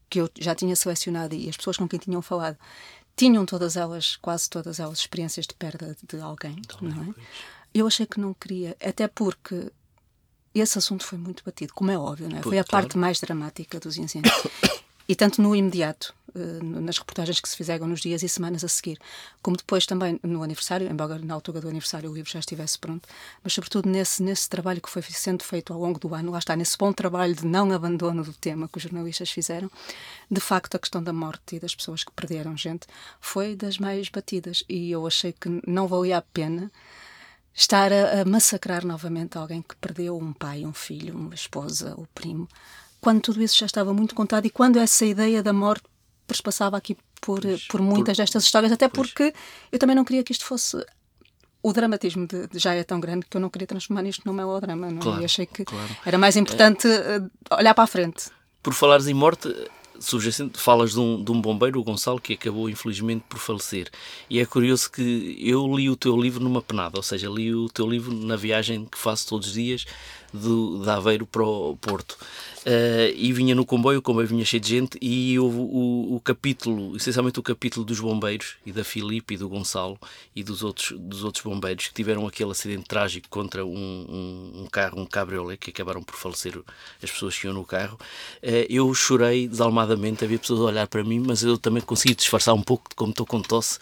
que 0.08 0.20
eu 0.20 0.30
já 0.38 0.54
tinha 0.54 0.74
selecionado 0.74 1.34
e 1.34 1.48
as 1.48 1.56
pessoas 1.56 1.76
com 1.76 1.88
quem 1.88 1.98
tinham 1.98 2.22
falado 2.22 2.56
tinham 3.16 3.44
todas 3.44 3.76
elas, 3.76 4.16
quase 4.16 4.48
todas 4.48 4.80
elas, 4.80 5.00
experiências 5.00 5.46
de 5.46 5.54
perda 5.54 5.94
de 6.08 6.20
alguém, 6.20 6.62
não 6.80 7.02
é? 7.02 7.14
Eu 7.74 7.86
achei 7.86 8.06
que 8.06 8.18
não 8.18 8.32
queria, 8.32 8.76
até 8.82 9.06
porque 9.06 9.70
esse 10.54 10.78
assunto 10.78 11.04
foi 11.04 11.18
muito 11.18 11.44
batido, 11.44 11.74
como 11.74 11.90
é 11.90 11.98
óbvio, 11.98 12.28
não 12.28 12.38
é? 12.38 12.42
Foi 12.42 12.58
a 12.58 12.64
claro. 12.64 12.86
parte 12.86 12.98
mais 12.98 13.20
dramática 13.20 13.78
dos 13.78 13.96
incêndios. 13.96 14.34
E 15.08 15.14
tanto 15.16 15.42
no 15.42 15.56
imediato, 15.56 16.14
eh, 16.19 16.19
nas 16.62 16.98
reportagens 16.98 17.40
que 17.40 17.48
se 17.48 17.56
fizeram 17.56 17.86
nos 17.86 18.00
dias 18.00 18.22
e 18.22 18.28
semanas 18.28 18.64
a 18.64 18.68
seguir, 18.68 18.98
como 19.42 19.56
depois 19.56 19.86
também 19.86 20.18
no 20.22 20.42
aniversário, 20.42 20.90
embora 20.90 21.18
na 21.18 21.34
altura 21.34 21.60
do 21.60 21.68
aniversário 21.68 22.10
o 22.10 22.14
livro 22.14 22.30
já 22.30 22.38
estivesse 22.38 22.78
pronto, 22.78 23.08
mas 23.42 23.52
sobretudo 23.52 23.88
nesse, 23.88 24.22
nesse 24.22 24.48
trabalho 24.48 24.80
que 24.80 24.90
foi 24.90 25.02
sendo 25.02 25.42
feito 25.42 25.72
ao 25.72 25.78
longo 25.78 25.98
do 25.98 26.14
ano, 26.14 26.32
lá 26.32 26.38
está, 26.38 26.56
nesse 26.56 26.76
bom 26.76 26.92
trabalho 26.92 27.34
de 27.34 27.46
não 27.46 27.72
abandono 27.72 28.22
do 28.22 28.32
tema 28.32 28.68
que 28.68 28.78
os 28.78 28.82
jornalistas 28.82 29.30
fizeram, 29.30 29.70
de 30.30 30.40
facto 30.40 30.74
a 30.74 30.78
questão 30.78 31.02
da 31.02 31.12
morte 31.12 31.56
e 31.56 31.60
das 31.60 31.74
pessoas 31.74 32.04
que 32.04 32.12
perderam 32.12 32.56
gente 32.56 32.86
foi 33.20 33.56
das 33.56 33.78
mais 33.78 34.08
batidas. 34.08 34.62
E 34.68 34.90
eu 34.90 35.06
achei 35.06 35.32
que 35.32 35.48
não 35.66 35.88
valia 35.88 36.18
a 36.18 36.22
pena 36.22 36.70
estar 37.54 37.92
a, 37.92 38.22
a 38.22 38.24
massacrar 38.24 38.84
novamente 38.84 39.36
alguém 39.36 39.62
que 39.62 39.74
perdeu 39.76 40.16
um 40.16 40.32
pai, 40.32 40.64
um 40.64 40.72
filho, 40.72 41.16
uma 41.16 41.34
esposa, 41.34 41.94
o 41.96 42.06
primo 42.14 42.48
quando 43.00 43.22
tudo 43.22 43.42
isso 43.42 43.56
já 43.56 43.66
estava 43.66 43.94
muito 43.94 44.14
contado 44.14 44.46
e 44.46 44.50
quando 44.50 44.78
essa 44.78 45.06
ideia 45.06 45.42
da 45.42 45.52
morte 45.52 45.84
perspassava 46.30 46.76
aqui 46.76 46.96
por, 47.20 47.40
pois, 47.40 47.66
por 47.66 47.82
muitas 47.82 48.16
por, 48.16 48.22
destas 48.22 48.44
histórias, 48.44 48.72
até 48.72 48.88
pois. 48.88 49.08
porque 49.08 49.34
eu 49.72 49.78
também 49.78 49.96
não 49.96 50.04
queria 50.04 50.22
que 50.22 50.32
isto 50.32 50.44
fosse. 50.44 50.84
O 51.62 51.72
dramatismo 51.74 52.26
de, 52.26 52.46
de 52.46 52.58
já 52.58 52.74
é 52.74 52.82
tão 52.82 52.98
grande 52.98 53.26
que 53.28 53.36
eu 53.36 53.40
não 53.40 53.50
queria 53.50 53.66
transformar 53.66 54.04
isto 54.04 54.22
num 54.24 54.32
melodrama, 54.32 54.90
não? 54.90 54.98
É? 54.98 55.02
Claro, 55.02 55.22
e 55.22 55.24
achei 55.24 55.44
que 55.44 55.64
claro. 55.64 55.96
era 56.06 56.16
mais 56.16 56.36
importante 56.36 56.88
é, 56.88 57.20
olhar 57.54 57.74
para 57.74 57.84
a 57.84 57.86
frente. 57.86 58.30
Por 58.62 58.72
falares 58.72 59.06
em 59.06 59.12
morte, 59.12 59.54
subjacente, 59.98 60.58
falas 60.58 60.92
de 60.92 61.00
um, 61.00 61.22
de 61.22 61.30
um 61.30 61.40
bombeiro, 61.40 61.78
o 61.78 61.84
Gonçalo, 61.84 62.18
que 62.18 62.32
acabou 62.32 62.70
infelizmente 62.70 63.24
por 63.28 63.38
falecer. 63.38 63.90
E 64.30 64.40
é 64.40 64.46
curioso 64.46 64.90
que 64.90 65.36
eu 65.38 65.66
li 65.76 65.90
o 65.90 65.96
teu 65.96 66.16
livro 66.18 66.42
numa 66.42 66.62
penada, 66.62 66.96
ou 66.96 67.02
seja, 67.02 67.28
li 67.28 67.54
o 67.54 67.68
teu 67.68 67.86
livro 67.86 68.14
na 68.14 68.36
viagem 68.36 68.86
que 68.86 68.96
faço 68.96 69.28
todos 69.28 69.48
os 69.48 69.52
dias 69.52 69.84
do, 70.32 70.82
de 70.82 70.90
Aveiro 70.90 71.26
para 71.26 71.42
o 71.42 71.76
Porto. 71.76 72.16
Uh, 72.60 73.08
e 73.16 73.32
vinha 73.32 73.54
no 73.54 73.64
comboio, 73.64 74.00
o 74.00 74.02
comboio 74.02 74.26
vinha 74.26 74.44
cheio 74.44 74.60
de 74.60 74.68
gente, 74.68 74.98
e 75.00 75.38
houve 75.38 75.56
o, 75.58 76.16
o, 76.16 76.20
capítulo, 76.20 76.94
essencialmente 76.94 77.40
o 77.40 77.42
capítulo 77.42 77.86
dos 77.86 77.98
bombeiros, 78.00 78.56
e 78.66 78.72
da 78.72 78.84
Filipe 78.84 79.34
e 79.34 79.36
do 79.38 79.48
Gonçalo, 79.48 79.98
e 80.36 80.42
dos 80.42 80.62
outros, 80.62 80.92
dos 80.98 81.24
outros 81.24 81.42
bombeiros 81.42 81.88
que 81.88 81.94
tiveram 81.94 82.26
aquele 82.26 82.50
acidente 82.50 82.84
trágico 82.84 83.28
contra 83.30 83.64
um, 83.64 83.70
um, 83.70 84.62
um 84.62 84.66
carro, 84.70 85.00
um 85.00 85.06
cabriolet, 85.06 85.58
que 85.58 85.70
acabaram 85.70 86.02
por 86.02 86.16
falecer 86.16 86.60
as 87.02 87.10
pessoas 87.10 87.38
que 87.38 87.46
iam 87.46 87.54
no 87.54 87.64
carro. 87.64 87.98
Uh, 88.42 88.66
eu 88.68 88.92
chorei 88.92 89.48
desalmadamente, 89.48 90.22
havia 90.22 90.38
pessoas 90.38 90.60
a 90.60 90.64
olhar 90.64 90.86
para 90.86 91.02
mim, 91.02 91.18
mas 91.18 91.42
eu 91.42 91.56
também 91.56 91.82
consegui 91.82 92.14
disfarçar 92.14 92.54
um 92.54 92.62
pouco, 92.62 92.90
como 92.94 93.10
estou 93.10 93.24
com 93.24 93.40
tosse, 93.40 93.78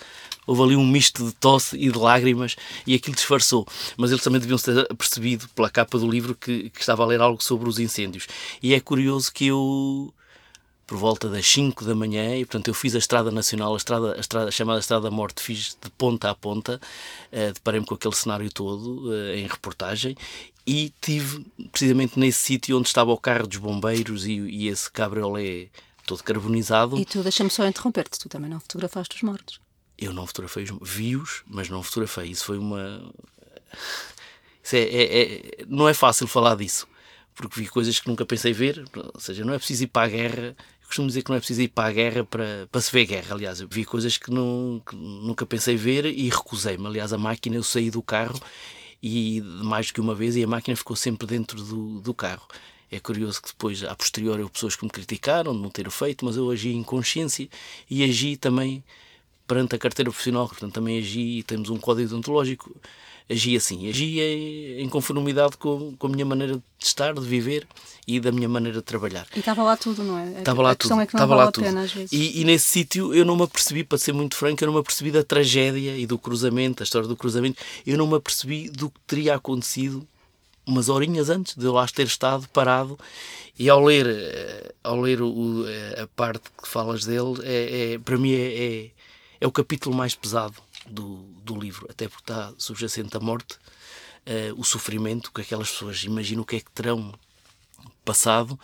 houve 0.46 0.62
ali 0.62 0.76
um 0.76 0.86
misto 0.86 1.26
de 1.26 1.32
tosse 1.34 1.76
e 1.76 1.90
de 1.90 1.98
lágrimas 1.98 2.56
e 2.86 2.94
aquilo 2.94 3.14
disfarçou. 3.14 3.66
Mas 3.96 4.10
eles 4.10 4.22
também 4.22 4.40
deviam 4.40 4.58
ter 4.58 4.86
percebido 4.94 5.46
pela 5.48 5.68
capa 5.68 5.98
do 5.98 6.08
livro 6.08 6.34
que, 6.38 6.70
que 6.70 6.80
estava 6.80 7.02
a 7.02 7.06
ler 7.06 7.20
algo 7.20 7.42
sobre 7.42 7.68
os 7.68 7.78
incêndios. 7.78 8.26
E 8.62 8.74
é 8.74 8.80
curioso 8.80 9.32
que 9.32 9.46
eu 9.46 10.12
por 10.86 10.96
volta 10.96 11.28
das 11.28 11.46
5 11.46 11.84
da 11.84 11.94
manhã, 11.94 12.34
e 12.34 12.46
portanto 12.46 12.68
eu 12.68 12.74
fiz 12.74 12.94
a 12.94 12.98
Estrada 12.98 13.30
Nacional, 13.30 13.74
a, 13.74 13.76
estrada, 13.76 14.14
a, 14.16 14.20
estrada, 14.20 14.48
a 14.48 14.50
chamada 14.50 14.80
Estrada 14.80 15.02
da 15.02 15.10
Morte, 15.10 15.42
fiz 15.42 15.76
de 15.78 15.90
ponta 15.90 16.30
a 16.30 16.34
ponta, 16.34 16.80
uh, 17.30 17.52
deparei-me 17.52 17.84
com 17.84 17.94
aquele 17.94 18.14
cenário 18.14 18.50
todo 18.50 19.10
uh, 19.10 19.34
em 19.34 19.46
reportagem 19.46 20.16
e 20.66 20.90
tive 20.98 21.44
precisamente 21.70 22.18
nesse 22.18 22.40
sítio 22.40 22.78
onde 22.78 22.88
estava 22.88 23.12
o 23.12 23.18
carro 23.18 23.46
dos 23.46 23.58
bombeiros 23.58 24.26
e, 24.26 24.32
e 24.32 24.68
esse 24.68 24.90
cabriolé 24.90 25.68
todo 26.06 26.22
carbonizado. 26.22 26.98
E 26.98 27.04
tu, 27.04 27.22
deixa-me 27.22 27.50
só 27.50 27.66
interromper-te, 27.66 28.18
tu 28.18 28.28
também 28.30 28.50
não 28.50 28.58
fotografaste 28.58 29.14
os 29.14 29.22
mortos. 29.22 29.60
Eu 29.98 30.14
não 30.14 30.26
fotografei, 30.26 30.66
vi-os, 30.80 31.42
mas 31.46 31.68
não 31.68 31.82
fotografei. 31.82 32.30
Isso 32.30 32.46
foi 32.46 32.56
uma. 32.56 33.12
É, 34.76 34.80
é, 34.80 35.22
é, 35.22 35.64
não 35.68 35.88
é 35.88 35.94
fácil 35.94 36.26
falar 36.26 36.56
disso, 36.56 36.86
porque 37.34 37.60
vi 37.60 37.68
coisas 37.68 37.98
que 37.98 38.08
nunca 38.08 38.26
pensei 38.26 38.52
ver. 38.52 38.84
Ou 39.14 39.20
seja, 39.20 39.44
não 39.44 39.54
é 39.54 39.58
preciso 39.58 39.84
ir 39.84 39.88
para 39.88 40.06
a 40.06 40.08
guerra. 40.08 40.56
Eu 40.82 40.86
costumo 40.86 41.08
dizer 41.08 41.22
que 41.22 41.30
não 41.30 41.36
é 41.36 41.40
preciso 41.40 41.62
ir 41.62 41.68
para 41.68 41.88
a 41.88 41.92
guerra 41.92 42.24
para, 42.24 42.68
para 42.70 42.80
se 42.80 42.90
ver 42.90 43.06
guerra. 43.06 43.34
Aliás, 43.34 43.60
vi 43.60 43.84
coisas 43.84 44.16
que, 44.16 44.30
não, 44.30 44.82
que 44.88 44.96
nunca 44.96 45.44
pensei 45.46 45.76
ver 45.76 46.06
e 46.06 46.28
recusei-me. 46.28 46.86
Aliás, 46.86 47.12
a 47.12 47.18
máquina, 47.18 47.56
eu 47.56 47.62
saí 47.62 47.90
do 47.90 48.02
carro 48.02 48.40
e 49.02 49.40
mais 49.62 49.88
do 49.88 49.94
que 49.94 50.00
uma 50.00 50.14
vez 50.14 50.36
e 50.36 50.42
a 50.42 50.46
máquina 50.46 50.76
ficou 50.76 50.96
sempre 50.96 51.26
dentro 51.26 51.62
do, 51.62 52.00
do 52.00 52.14
carro. 52.14 52.46
É 52.90 52.98
curioso 52.98 53.42
que 53.42 53.48
depois, 53.48 53.84
a 53.84 53.94
posterior, 53.94 54.40
houve 54.40 54.50
pessoas 54.50 54.74
que 54.74 54.84
me 54.84 54.90
criticaram 54.90 55.52
de 55.54 55.60
não 55.60 55.70
ter 55.70 55.86
o 55.86 55.90
feito, 55.90 56.24
mas 56.24 56.36
eu 56.36 56.50
agi 56.50 56.72
em 56.72 56.82
consciência 56.82 57.48
e 57.88 58.02
agi 58.02 58.36
também 58.36 58.82
perante 59.46 59.74
a 59.74 59.78
carteira 59.78 60.10
profissional, 60.10 60.48
portanto 60.48 60.74
também 60.74 60.98
agi, 60.98 61.42
temos 61.42 61.70
um 61.70 61.78
código 61.78 62.08
deontológico, 62.08 62.74
agi 63.30 63.56
assim, 63.56 63.88
agi 63.88 64.20
em 64.78 64.88
conformidade 64.88 65.56
com, 65.56 65.94
com 65.98 66.06
a 66.06 66.10
minha 66.10 66.24
maneira 66.24 66.54
de 66.54 66.62
estar, 66.86 67.12
de 67.12 67.20
viver 67.20 67.66
e 68.06 68.18
da 68.18 68.32
minha 68.32 68.48
maneira 68.48 68.78
de 68.78 68.84
trabalhar. 68.84 69.26
E 69.36 69.40
estava 69.40 69.62
lá 69.62 69.76
tudo, 69.76 70.02
não 70.02 70.18
é? 70.18 70.38
Estava 70.38 70.62
lá 70.62 70.70
a 70.70 70.74
tudo. 70.74 71.00
É 71.00 71.06
que 71.06 71.14
não 71.14 71.18
estava 71.18 71.34
lá 71.34 71.52
tudo. 71.52 71.64
Pena, 71.64 71.82
às 71.82 71.92
vezes. 71.92 72.10
E, 72.10 72.40
e 72.40 72.44
nesse 72.44 72.66
sítio 72.66 73.14
eu 73.14 73.24
não 73.24 73.36
me 73.36 73.42
apercebi, 73.42 73.84
para 73.84 73.98
ser 73.98 74.12
muito 74.12 74.34
franco, 74.34 74.62
eu 74.62 74.66
não 74.66 74.74
me 74.74 74.80
apercebi 74.80 75.10
da 75.10 75.22
tragédia 75.22 75.96
e 75.96 76.06
do 76.06 76.18
cruzamento, 76.18 76.82
a 76.82 76.84
história 76.84 77.06
do 77.06 77.16
cruzamento, 77.16 77.62
eu 77.86 77.98
não 77.98 78.06
me 78.06 78.14
apercebi 78.16 78.70
do 78.70 78.88
que 78.88 79.00
teria 79.06 79.34
acontecido 79.34 80.06
umas 80.66 80.88
horinhas 80.88 81.30
antes 81.30 81.54
de 81.54 81.64
eu 81.64 81.72
lá 81.72 81.86
ter 81.86 82.06
estado 82.06 82.46
parado 82.48 82.98
e 83.58 83.70
ao 83.70 83.82
ler 83.82 84.06
eh, 84.06 84.74
ao 84.84 85.00
ler 85.00 85.22
o, 85.22 85.64
eh, 85.66 86.02
a 86.02 86.06
parte 86.08 86.44
que 86.62 86.68
falas 86.68 87.06
dele 87.06 87.40
é, 87.42 87.94
é 87.94 87.98
para 87.98 88.18
mim 88.18 88.32
é, 88.32 88.84
é 88.84 88.90
é 89.40 89.46
o 89.46 89.52
capítulo 89.52 89.96
mais 89.96 90.14
pesado 90.14 90.54
do, 90.90 91.16
do 91.42 91.58
livro, 91.58 91.86
até 91.90 92.08
porque 92.08 92.30
está 92.30 92.52
subjacente 92.58 93.16
a 93.16 93.20
morte, 93.20 93.54
uh, 93.54 94.58
o 94.58 94.64
sofrimento 94.64 95.32
que 95.32 95.40
aquelas 95.40 95.70
pessoas 95.70 96.02
imaginam 96.04 96.42
o 96.42 96.46
que 96.46 96.56
é 96.56 96.60
que 96.60 96.70
terão 96.70 97.12
passado. 98.04 98.58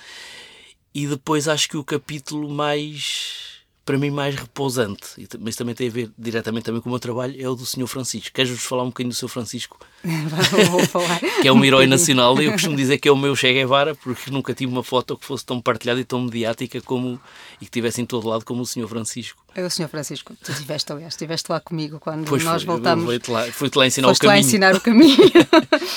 E 0.94 1.06
depois 1.06 1.48
acho 1.48 1.68
que 1.68 1.76
o 1.76 1.84
capítulo 1.84 2.48
mais 2.48 3.53
para 3.84 3.98
mim 3.98 4.10
mais 4.10 4.34
repousante, 4.34 5.28
mas 5.38 5.56
também 5.56 5.74
tem 5.74 5.88
a 5.88 5.90
ver 5.90 6.10
diretamente 6.18 6.64
também 6.64 6.80
com 6.80 6.88
o 6.88 6.92
meu 6.92 6.98
trabalho, 6.98 7.34
é 7.38 7.46
o 7.46 7.54
do 7.54 7.66
Sr. 7.66 7.86
Francisco. 7.86 8.30
Queres-vos 8.32 8.62
falar 8.62 8.82
um 8.82 8.86
bocadinho 8.86 9.12
do 9.12 9.14
Sr. 9.14 9.28
Francisco? 9.28 9.78
Vou 10.70 10.80
falar. 10.86 11.20
que 11.42 11.48
é 11.48 11.52
um 11.52 11.62
herói 11.62 11.84
nacional 11.88 12.40
e 12.40 12.46
eu 12.46 12.52
costumo 12.52 12.76
dizer 12.76 12.96
que 12.98 13.08
é 13.08 13.12
o 13.12 13.16
meu 13.16 13.36
Che 13.36 13.52
Guevara 13.52 13.94
porque 13.94 14.30
nunca 14.30 14.54
tive 14.54 14.72
uma 14.72 14.82
foto 14.82 15.18
que 15.18 15.26
fosse 15.26 15.44
tão 15.44 15.60
partilhada 15.60 16.00
e 16.00 16.04
tão 16.04 16.22
mediática 16.22 16.80
como 16.80 17.20
e 17.60 17.66
que 17.66 17.70
tivesse 17.70 18.00
em 18.00 18.06
todo 18.06 18.26
lado 18.26 18.44
como 18.44 18.62
o 18.62 18.66
Sr. 18.66 18.88
Francisco. 18.88 19.44
É 19.54 19.62
o 19.62 19.70
Sr. 19.70 19.88
Francisco, 19.88 20.34
tu 20.42 20.50
estiveste, 20.50 20.90
aliás, 20.90 21.12
estiveste 21.12 21.52
lá 21.52 21.60
comigo 21.60 22.00
quando 22.00 22.24
pois 22.26 22.42
nós 22.42 22.62
foi, 22.62 22.74
voltámos. 22.74 23.04
Fui-te 23.04 23.30
lá, 23.30 23.44
fui 23.52 23.70
lá 23.74 23.86
ensinar 23.86 24.10
o 24.10 24.18
caminho. 24.18 24.32
lá 24.32 24.38
ensinar 24.38 24.74
o 24.74 24.80
caminho. 24.80 25.16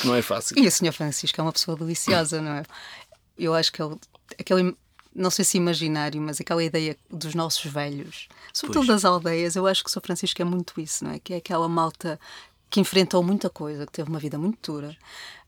não 0.04 0.14
é 0.14 0.22
fácil. 0.22 0.60
E 0.60 0.68
o 0.68 0.72
Sr. 0.72 0.92
Francisco 0.92 1.40
é 1.40 1.44
uma 1.44 1.54
pessoa 1.54 1.78
deliciosa, 1.78 2.42
não 2.42 2.52
é? 2.52 2.64
Eu 3.38 3.54
acho 3.54 3.72
que 3.72 3.82
ele, 3.82 3.96
aquele 4.40 4.76
não 5.18 5.32
sei 5.32 5.44
se 5.44 5.58
imaginário, 5.58 6.22
mas 6.22 6.40
aquela 6.40 6.64
ideia 6.64 6.96
dos 7.10 7.34
nossos 7.34 7.66
velhos, 7.72 8.30
sobretudo 8.54 8.88
das 8.88 9.04
aldeias, 9.04 9.56
eu 9.56 9.66
acho 9.66 9.84
que 9.84 9.90
o 9.90 9.92
São 9.92 10.02
Francisco 10.02 10.40
é 10.42 10.46
muito 10.46 10.80
isso, 10.80 11.04
não 11.04 11.12
é? 11.12 11.20
Que 11.20 11.34
é 11.34 11.38
aquela 11.38 11.68
malta 11.68 12.20
que 12.70 12.80
enfrentou 12.80 13.24
muita 13.24 13.50
coisa, 13.50 13.86
que 13.88 13.92
teve 13.92 14.10
uma 14.10 14.20
vida 14.20 14.38
muito 14.38 14.72
dura, 14.72 14.96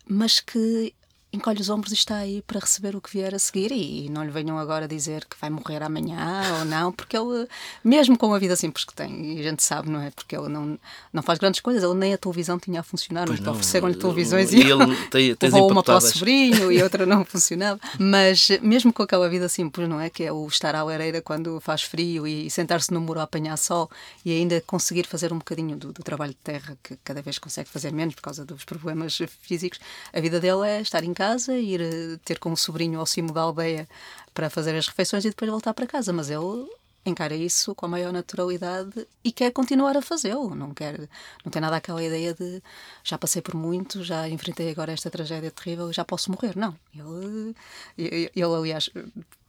mas 0.07 0.39
que 0.39 0.93
encolhe 1.31 1.61
os 1.61 1.69
ombros 1.69 1.91
e 1.91 1.95
está 1.95 2.17
aí 2.17 2.41
para 2.41 2.59
receber 2.59 2.95
o 2.95 3.01
que 3.01 3.11
vier 3.11 3.35
a 3.35 3.39
seguir 3.39 3.71
e 3.71 4.09
não 4.09 4.23
lhe 4.23 4.31
venham 4.31 4.57
agora 4.57 4.87
dizer 4.87 5.25
que 5.25 5.37
vai 5.39 5.49
morrer 5.49 5.83
amanhã 5.83 6.41
ou 6.59 6.65
não, 6.65 6.91
porque 6.91 7.15
ele, 7.15 7.47
mesmo 7.83 8.17
com 8.17 8.33
a 8.33 8.39
vida 8.39 8.55
simples 8.55 8.83
que 8.83 8.93
tem, 8.93 9.35
e 9.35 9.39
a 9.39 9.43
gente 9.43 9.63
sabe, 9.63 9.89
não 9.89 10.01
é? 10.01 10.09
Porque 10.09 10.35
ele 10.35 10.49
não, 10.49 10.79
não 11.13 11.21
faz 11.21 11.37
grandes 11.37 11.59
coisas, 11.59 11.83
ele 11.83 11.93
nem 11.93 12.13
a 12.13 12.17
televisão 12.17 12.57
tinha 12.57 12.79
a 12.79 12.83
funcionar, 12.83 13.27
pois 13.27 13.39
não, 13.39 13.51
ofereceram-lhe 13.51 13.95
televisões 13.95 14.51
e, 14.51 14.61
ele 14.61 14.95
tem, 15.11 15.35
levou 15.39 15.71
uma 15.71 15.83
para 15.83 15.97
o 15.97 16.01
sobrinho 16.01 16.71
e 16.71 16.81
outra 16.81 17.05
não 17.05 17.23
funcionava, 17.25 17.79
mas 17.99 18.49
mesmo 18.61 18.91
com 18.91 19.03
aquela 19.03 19.29
vida 19.29 19.47
simples, 19.47 19.87
não 19.87 20.01
é? 20.01 20.09
Que 20.09 20.23
é 20.23 20.31
o 20.31 20.47
estar 20.47 20.73
à 20.73 20.83
lareira 20.83 21.21
quando 21.21 21.59
faz 21.61 21.83
frio 21.83 22.25
e 22.25 22.49
sentar-se 22.49 22.91
no 22.91 22.99
muro 22.99 23.19
a 23.19 23.23
apanhar 23.23 23.55
sol 23.57 23.89
e 24.25 24.31
ainda 24.31 24.61
conseguir 24.65 25.05
fazer 25.05 25.31
um 25.31 25.37
bocadinho 25.37 25.77
do, 25.77 25.93
do 25.93 26.01
trabalho 26.01 26.31
de 26.31 26.39
terra, 26.39 26.75
que 26.81 26.97
cada 27.03 27.21
vez 27.21 27.37
consegue 27.37 27.69
fazer 27.69 27.93
menos 27.93 28.15
por 28.15 28.23
causa 28.23 28.43
dos 28.43 28.65
problemas 28.65 29.19
físicos, 29.41 29.79
a 30.11 30.19
vida 30.19 30.39
dele 30.39 30.67
é 30.67 30.81
estar 30.81 31.03
em 31.03 31.13
casa, 31.19 31.53
ir 31.57 31.81
eh, 31.81 32.17
ter 32.23 32.39
com 32.39 32.51
o 32.53 32.57
sobrinho 32.57 32.99
ao 32.99 33.05
cimo 33.05 33.33
da 33.33 33.41
aldeia 33.41 33.87
para 34.33 34.49
fazer 34.49 34.73
as 34.77 34.87
refeições 34.87 35.25
e 35.25 35.29
depois 35.29 35.51
voltar 35.51 35.73
para 35.73 35.85
casa. 35.85 36.13
Mas 36.13 36.29
ele 36.29 36.65
encara 37.05 37.35
isso 37.35 37.75
com 37.75 37.85
a 37.85 37.89
maior 37.89 38.13
naturalidade 38.13 39.05
e 39.23 39.31
quer 39.31 39.51
continuar 39.51 39.97
a 39.97 40.01
fazê-lo. 40.01 40.55
Não 40.55 40.73
quer, 40.73 41.09
não 41.43 41.51
tem 41.51 41.61
nada 41.61 41.75
aquela 41.75 42.01
ideia 42.01 42.33
de 42.33 42.61
já 43.03 43.17
passei 43.17 43.41
por 43.41 43.55
muito, 43.55 44.01
já 44.03 44.29
enfrentei 44.29 44.69
agora 44.71 44.93
esta 44.93 45.09
tragédia 45.09 45.51
terrível, 45.51 45.91
já 45.91 46.05
posso 46.05 46.31
morrer. 46.31 46.55
Não. 46.55 46.73
Ele, 46.95 47.53
ele, 47.97 48.31
aliás, 48.43 48.89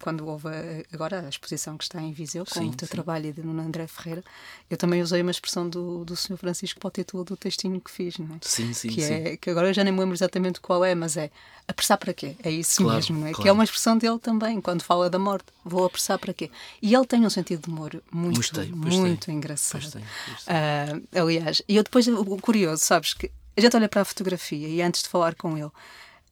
quando 0.01 0.27
houve 0.27 0.49
agora 0.93 1.21
a 1.21 1.29
exposição 1.29 1.77
que 1.77 1.85
está 1.85 2.01
em 2.01 2.13
Viseu, 2.13 2.45
com 2.45 2.61
sim, 2.61 2.69
o 2.69 2.75
teu 2.75 2.89
sim. 2.89 2.93
trabalho 2.93 3.27
e 3.27 3.33
de 3.33 3.43
Nuno 3.43 3.63
André 3.63 3.87
Ferreira, 3.87 4.25
eu 4.69 4.77
também 4.77 5.03
usei 5.03 5.21
uma 5.23 5.31
expressão 5.31 5.69
do, 5.69 6.05
do 6.05 6.17
Sr. 6.17 6.37
Francisco 6.37 6.91
título 6.91 7.25
do 7.25 7.37
textinho 7.37 7.81
que 7.81 7.91
fiz, 7.91 8.19
não 8.19 8.37
é? 8.37 8.39
Sim, 8.43 8.73
sim, 8.73 8.89
que 8.89 9.03
sim. 9.03 9.13
É, 9.13 9.37
que 9.37 9.51
agora 9.51 9.69
eu 9.69 9.75
já 9.75 9.85
nem 9.85 9.93
me 9.93 10.01
lembro 10.01 10.15
exatamente 10.15 10.61
qual 10.61 10.85
é, 10.85 10.95
mas 10.95 11.17
é 11.17 11.31
apressar 11.69 11.99
para 11.99 12.13
quê? 12.13 12.35
É 12.43 12.51
isso 12.51 12.83
claro, 12.83 12.97
mesmo, 12.97 13.21
não 13.21 13.27
é? 13.27 13.31
Claro. 13.31 13.43
Que 13.43 13.49
é 13.49 13.53
uma 13.53 13.65
expressão 13.65 13.97
dele 13.97 14.19
também, 14.19 14.61
quando 14.61 14.83
fala 14.83 15.09
da 15.09 15.19
morte. 15.19 15.47
Vou 15.65 15.85
apressar 15.85 16.19
para 16.19 16.33
quê? 16.33 16.51
E 16.81 16.95
ele 16.95 17.07
tem 17.07 17.25
um 17.25 17.31
sentido 17.31 17.63
de 17.63 17.71
humor 17.71 18.03
muito, 18.11 18.37
gostei, 18.37 18.71
muito 18.73 19.17
gostei. 19.17 19.35
engraçado. 19.35 19.83
Gostei, 19.83 20.03
uh, 20.03 21.23
aliás, 21.23 21.63
e 21.69 21.77
eu 21.77 21.83
depois, 21.83 22.09
o 22.09 22.25
curioso, 22.39 22.83
sabes, 22.85 23.15
que 23.15 23.31
a 23.57 23.61
gente 23.61 23.77
olha 23.77 23.89
para 23.89 24.03
a 24.03 24.05
fotografia 24.05 24.67
e 24.69 24.81
antes 24.81 25.03
de 25.03 25.09
falar 25.09 25.35
com 25.35 25.57
ele, 25.57 25.71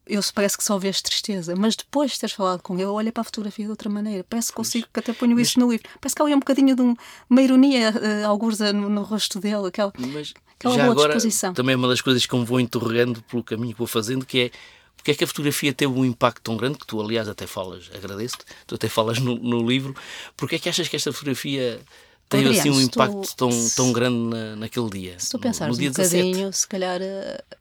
eu 0.09 0.23
parece 0.35 0.57
que 0.57 0.65
só 0.65 0.79
vês 0.79 1.03
tristeza, 1.03 1.55
mas 1.55 1.77
depois 1.77 2.12
de 2.12 2.21
teres 2.21 2.35
falado 2.35 2.62
com 2.62 2.75
ele, 2.75 2.85
eu 2.85 2.95
olho 2.95 3.12
para 3.12 3.21
a 3.21 3.25
fotografia 3.25 3.67
de 3.67 3.71
outra 3.71 3.91
maneira. 3.91 4.25
Parece 4.29 4.49
que 4.49 4.57
consigo, 4.57 4.88
que 4.93 5.00
até 5.00 5.12
ponho 5.12 5.38
isso 5.38 5.61
no 5.61 5.71
livro. 5.71 5.88
Parece 6.00 6.17
que 6.17 6.23
há 6.23 6.25
um 6.25 6.38
bocadinho 6.38 6.75
de 6.75 6.83
um, 6.83 6.97
uma 7.29 7.43
ironia, 7.43 7.93
uh, 7.93 8.27
alguns 8.27 8.59
no, 8.59 8.88
no, 8.88 9.03
rosto 9.03 9.38
dele, 9.38 9.69
aquela, 9.69 9.93
mas, 9.99 10.33
aquela 10.59 10.75
já 10.75 10.83
boa 10.85 10.93
agora, 10.93 11.15
disposição. 11.15 11.53
Também 11.53 11.75
é 11.75 11.77
uma 11.77 11.88
das 11.88 12.00
coisas 12.00 12.25
que 12.25 12.37
me 12.37 12.45
vou 12.45 12.59
interrogando 12.59 13.23
pelo 13.23 13.45
caminho 13.45 13.73
que 13.73 13.79
vou 13.79 13.87
fazendo, 13.87 14.25
que 14.25 14.41
é 14.41 14.50
porque 14.97 15.12
é 15.12 15.15
que 15.15 15.25
a 15.25 15.27
fotografia 15.29 15.73
teve 15.73 15.93
um 15.93 16.05
impacto 16.05 16.43
tão 16.43 16.57
grande, 16.57 16.79
que 16.79 16.87
tu, 16.87 17.00
aliás, 17.00 17.29
até 17.29 17.47
falas, 17.47 17.88
agradeço-te, 17.95 18.45
tu 18.67 18.75
até 18.75 18.88
falas 18.88 19.21
no, 19.21 19.37
no, 19.37 19.67
livro, 19.67 19.95
porque 20.37 20.57
é 20.57 20.59
que 20.59 20.69
achas 20.69 20.88
que 20.88 20.97
esta 20.97 21.12
fotografia 21.12 21.81
teve 22.29 22.59
assim 22.59 22.69
um 22.69 22.81
impacto 22.81 23.29
tu, 23.29 23.37
tão, 23.37 23.50
tão 23.77 23.93
grande 23.93 24.19
na, 24.19 24.57
naquele 24.57 24.91
dia? 24.91 25.15
Se 25.19 25.31
tu 25.31 25.38
pensares 25.38 25.79
no, 25.79 25.85
no 25.85 25.88
um 25.88 25.93
bocadinho, 25.93 26.53
se 26.53 26.67
calhar 26.67 27.00
uh, 27.00 27.57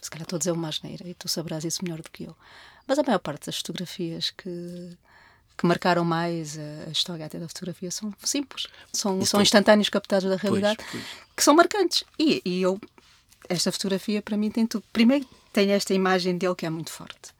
se 0.00 0.10
calhar 0.10 0.24
estou 0.24 0.36
a 0.36 0.38
dizer 0.38 0.52
uma 0.52 0.68
asneira 0.68 1.08
e 1.08 1.14
tu 1.14 1.28
saberás 1.28 1.64
isso 1.64 1.84
melhor 1.84 2.00
do 2.00 2.10
que 2.10 2.24
eu. 2.24 2.36
Mas 2.86 2.98
a 2.98 3.02
maior 3.02 3.18
parte 3.18 3.46
das 3.46 3.58
fotografias 3.58 4.30
que, 4.30 4.96
que 5.56 5.66
marcaram 5.66 6.04
mais 6.04 6.58
a, 6.58 6.88
a 6.88 6.90
história 6.90 7.26
até 7.26 7.38
da 7.38 7.48
fotografia 7.48 7.90
são 7.90 8.12
simples. 8.24 8.66
São, 8.92 9.24
são 9.24 9.40
instantâneos 9.40 9.88
captados 9.88 10.28
da 10.28 10.36
realidade 10.36 10.76
pois, 10.78 10.90
pois. 10.90 11.04
que 11.36 11.42
são 11.42 11.54
marcantes. 11.54 12.04
E, 12.18 12.42
e 12.44 12.62
eu, 12.62 12.80
esta 13.48 13.70
fotografia 13.70 14.22
para 14.22 14.36
mim 14.36 14.50
tem 14.50 14.66
tudo. 14.66 14.84
Primeiro 14.92 15.26
tem 15.52 15.72
esta 15.72 15.94
imagem 15.94 16.36
dele 16.36 16.54
que 16.54 16.66
é 16.66 16.70
muito 16.70 16.90
forte. 16.90 17.32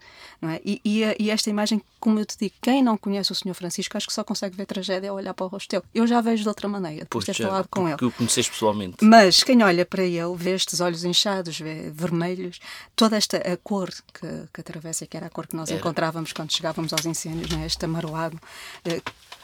É? 0.42 0.58
E, 0.64 0.80
e, 0.82 1.02
e, 1.18 1.30
esta 1.30 1.50
imagem, 1.50 1.82
como 1.98 2.18
eu 2.18 2.24
te 2.24 2.34
digo, 2.38 2.54
quem 2.62 2.82
não 2.82 2.96
conhece 2.96 3.30
o 3.30 3.34
Senhor 3.34 3.52
Francisco, 3.52 3.94
acho 3.98 4.06
que 4.06 4.12
só 4.12 4.24
consegue 4.24 4.56
ver 4.56 4.64
tragédia 4.64 5.10
ao 5.10 5.16
olhar 5.16 5.34
para 5.34 5.44
o 5.44 5.48
rosto 5.48 5.68
dele. 5.68 5.82
Eu 5.94 6.06
já 6.06 6.22
vejo 6.22 6.42
de 6.42 6.48
outra 6.48 6.66
maneira, 6.66 7.00
depois 7.00 7.26
de 7.26 7.34
ter 7.34 7.42
falado 7.42 7.68
com 7.68 7.86
ele. 7.86 7.98
Porque 7.98 8.06
o 8.06 8.10
conheceste 8.12 8.50
pessoalmente. 8.50 9.04
Mas 9.04 9.42
quem 9.42 9.62
olha 9.62 9.84
para 9.84 10.02
ele, 10.02 10.34
vê 10.34 10.54
estes 10.54 10.80
olhos 10.80 11.04
inchados, 11.04 11.60
vê 11.60 11.90
vermelhos, 11.90 12.58
toda 12.96 13.18
esta 13.18 13.36
a 13.36 13.54
cor 13.58 13.90
que, 14.14 14.26
que 14.50 14.60
atravessa, 14.62 15.06
que 15.06 15.14
era 15.14 15.26
a 15.26 15.30
cor 15.30 15.46
que 15.46 15.54
nós 15.54 15.68
era. 15.68 15.78
encontrávamos 15.78 16.32
quando 16.32 16.50
chegávamos 16.56 16.94
aos 16.94 17.04
incêndios, 17.04 17.52
é? 17.52 17.66
este 17.66 17.84
amarelado, 17.84 18.40
eh, 18.86 19.02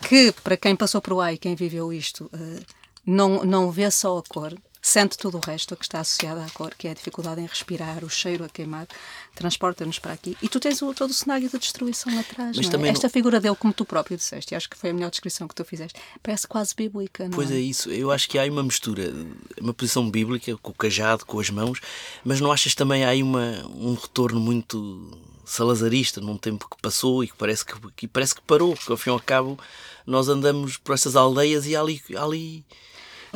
que 0.09 0.33
para 0.43 0.57
quem 0.57 0.75
passou 0.75 1.03
por 1.03 1.13
lá 1.13 1.31
e 1.31 1.37
quem 1.37 1.55
viveu 1.55 1.93
isto, 1.93 2.31
eh, 2.33 2.63
não, 3.05 3.45
não 3.45 3.71
vê 3.71 3.91
só 3.91 4.17
a 4.17 4.23
cor, 4.23 4.55
sente 4.87 5.19
tudo 5.19 5.39
o 5.39 5.41
resto 5.41 5.77
que 5.77 5.85
está 5.85 5.99
associado 5.99 6.41
à 6.41 6.49
cor, 6.51 6.73
que 6.79 6.87
é 6.87 6.93
a 6.93 6.95
dificuldade 6.95 7.41
em 7.41 7.47
respirar, 7.47 8.05
o 8.05 8.09
cheiro 8.09 8.45
a 8.45 8.49
queimar, 8.49 8.87
transporta-nos 9.35 9.99
para 9.99 10.13
aqui. 10.13 10.37
E 10.41 10.49
tu 10.49 10.61
tens 10.61 10.81
o, 10.81 10.95
todo 10.95 11.11
o 11.11 11.13
cenário 11.13 11.51
de 11.51 11.59
destruição 11.59 12.17
atrás. 12.17 12.57
Mas 12.57 12.73
é? 12.73 12.89
Esta 12.89 13.09
não... 13.09 13.13
figura 13.13 13.41
dele, 13.41 13.57
como 13.57 13.73
tu 13.73 13.85
próprio 13.85 14.17
disseste, 14.17 14.55
acho 14.55 14.71
que 14.71 14.77
foi 14.77 14.91
a 14.91 14.95
melhor 14.95 15.11
descrição 15.11 15.49
que 15.49 15.57
tu 15.57 15.65
fizeste, 15.65 15.99
parece 16.23 16.47
quase 16.47 16.73
bíblica. 16.73 17.25
Não 17.25 17.33
pois 17.33 17.51
é? 17.51 17.57
é 17.57 17.59
isso. 17.59 17.91
Eu 17.91 18.13
acho 18.13 18.29
que 18.29 18.39
há 18.39 18.45
uma 18.45 18.63
mistura, 18.63 19.13
uma 19.61 19.75
posição 19.75 20.09
bíblica, 20.09 20.57
com 20.59 20.71
o 20.71 20.75
cajado, 20.75 21.27
com 21.27 21.41
as 21.41 21.51
mãos, 21.51 21.81
mas 22.25 22.41
não 22.41 22.53
achas 22.53 22.73
também 22.73 23.05
há 23.05 23.09
aí 23.09 23.25
uma, 23.25 23.67
um 23.75 23.95
retorno 23.95 24.39
muito 24.39 25.19
salazarista 25.45 26.21
num 26.21 26.39
tempo 26.39 26.69
que 26.71 26.81
passou 26.81 27.25
e 27.25 27.29
que 27.29 27.35
parece 27.37 27.65
que, 27.65 27.75
que 27.97 28.07
parece 28.07 28.37
que 28.37 28.43
parou, 28.43 28.77
porque 28.77 28.93
ao 28.93 28.99
fim 28.99 29.11
e 29.11 29.13
ao 29.13 29.21
cabo 29.21 29.59
nós 30.07 30.29
andamos 30.29 30.77
por 30.77 30.95
estas 30.95 31.17
aldeias 31.17 31.67
e 31.67 31.75
há 31.75 31.81
ali, 31.81 32.01
há 32.17 32.23
ali 32.23 32.65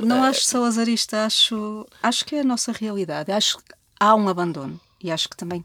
não 0.07 0.23
acho 0.23 0.45
salazarista, 0.45 1.25
acho, 1.25 1.87
acho 2.03 2.25
que 2.25 2.37
é 2.37 2.41
a 2.41 2.45
nossa 2.45 2.73
realidade. 2.73 3.33
Acho 3.33 3.59
que 3.59 3.75
há 3.99 4.15
um 4.15 4.29
abandono 4.29 4.81
e 5.03 5.11
acho 5.11 5.29
que 5.29 5.37
também 5.37 5.65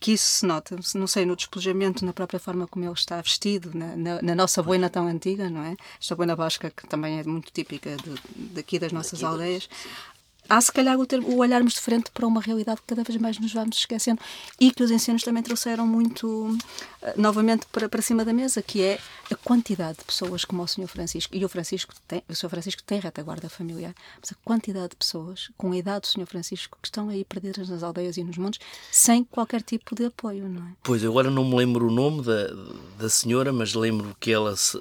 que 0.00 0.12
isso 0.12 0.30
se 0.30 0.46
nota, 0.46 0.78
não 0.94 1.08
sei, 1.08 1.26
no 1.26 1.34
despojamento, 1.34 2.04
na 2.04 2.12
própria 2.12 2.38
forma 2.38 2.68
como 2.68 2.84
ele 2.84 2.92
está 2.92 3.20
vestido, 3.20 3.76
na, 3.76 3.96
na, 3.96 4.22
na 4.22 4.34
nossa 4.34 4.62
boina 4.62 4.88
tão 4.88 5.08
antiga, 5.08 5.50
não 5.50 5.64
é? 5.64 5.76
Esta 6.00 6.14
boina 6.14 6.36
basca 6.36 6.70
que 6.70 6.86
também 6.86 7.18
é 7.18 7.24
muito 7.24 7.50
típica 7.52 7.96
de, 7.96 8.14
daqui 8.54 8.78
das 8.78 8.92
nossas 8.92 9.24
aldeias 9.24 9.68
há 10.48 10.60
se 10.60 10.72
calhar 10.72 10.98
o, 10.98 11.06
ter, 11.06 11.20
o 11.20 11.36
olharmos 11.38 11.74
de 11.74 11.80
frente 11.80 12.10
para 12.10 12.26
uma 12.26 12.40
realidade 12.40 12.80
que 12.80 12.86
cada 12.86 13.04
vez 13.04 13.20
mais 13.20 13.38
nos 13.38 13.52
vamos 13.52 13.76
esquecendo 13.76 14.20
e 14.58 14.70
que 14.70 14.82
os 14.82 14.90
ensinos 14.90 15.22
também 15.22 15.42
trouxeram 15.42 15.86
muito 15.86 16.56
novamente 17.16 17.66
para, 17.70 17.88
para 17.88 18.02
cima 18.02 18.24
da 18.24 18.32
mesa, 18.32 18.62
que 18.62 18.82
é 18.82 18.98
a 19.30 19.36
quantidade 19.36 19.98
de 19.98 20.04
pessoas 20.04 20.44
como 20.44 20.62
o 20.62 20.66
Sr. 20.68 20.86
Francisco, 20.86 21.34
e 21.34 21.44
o 21.44 21.48
Francisco 21.48 21.92
tem, 22.06 22.22
o 22.28 22.34
Sr. 22.34 22.48
Francisco 22.48 22.82
tem 22.82 23.00
retaguarda 23.00 23.48
familiar, 23.48 23.94
mas 24.20 24.32
a 24.32 24.36
quantidade 24.44 24.90
de 24.90 24.96
pessoas 24.96 25.50
com 25.56 25.72
a 25.72 25.76
idade 25.76 26.00
do 26.02 26.06
Sr. 26.06 26.26
Francisco 26.26 26.78
que 26.80 26.88
estão 26.88 27.08
aí 27.08 27.24
perdidas 27.24 27.68
nas 27.68 27.82
aldeias 27.82 28.16
e 28.16 28.24
nos 28.24 28.38
montes 28.38 28.60
sem 28.90 29.24
qualquer 29.24 29.62
tipo 29.62 29.94
de 29.94 30.06
apoio, 30.06 30.48
não 30.48 30.62
é? 30.62 30.70
Pois, 30.82 31.04
agora 31.04 31.30
não 31.30 31.44
me 31.44 31.56
lembro 31.56 31.88
o 31.88 31.90
nome 31.90 32.22
da, 32.22 32.48
da 32.98 33.08
senhora, 33.08 33.52
mas 33.52 33.74
lembro 33.74 34.16
que 34.18 34.30
ela 34.30 34.56
se, 34.56 34.78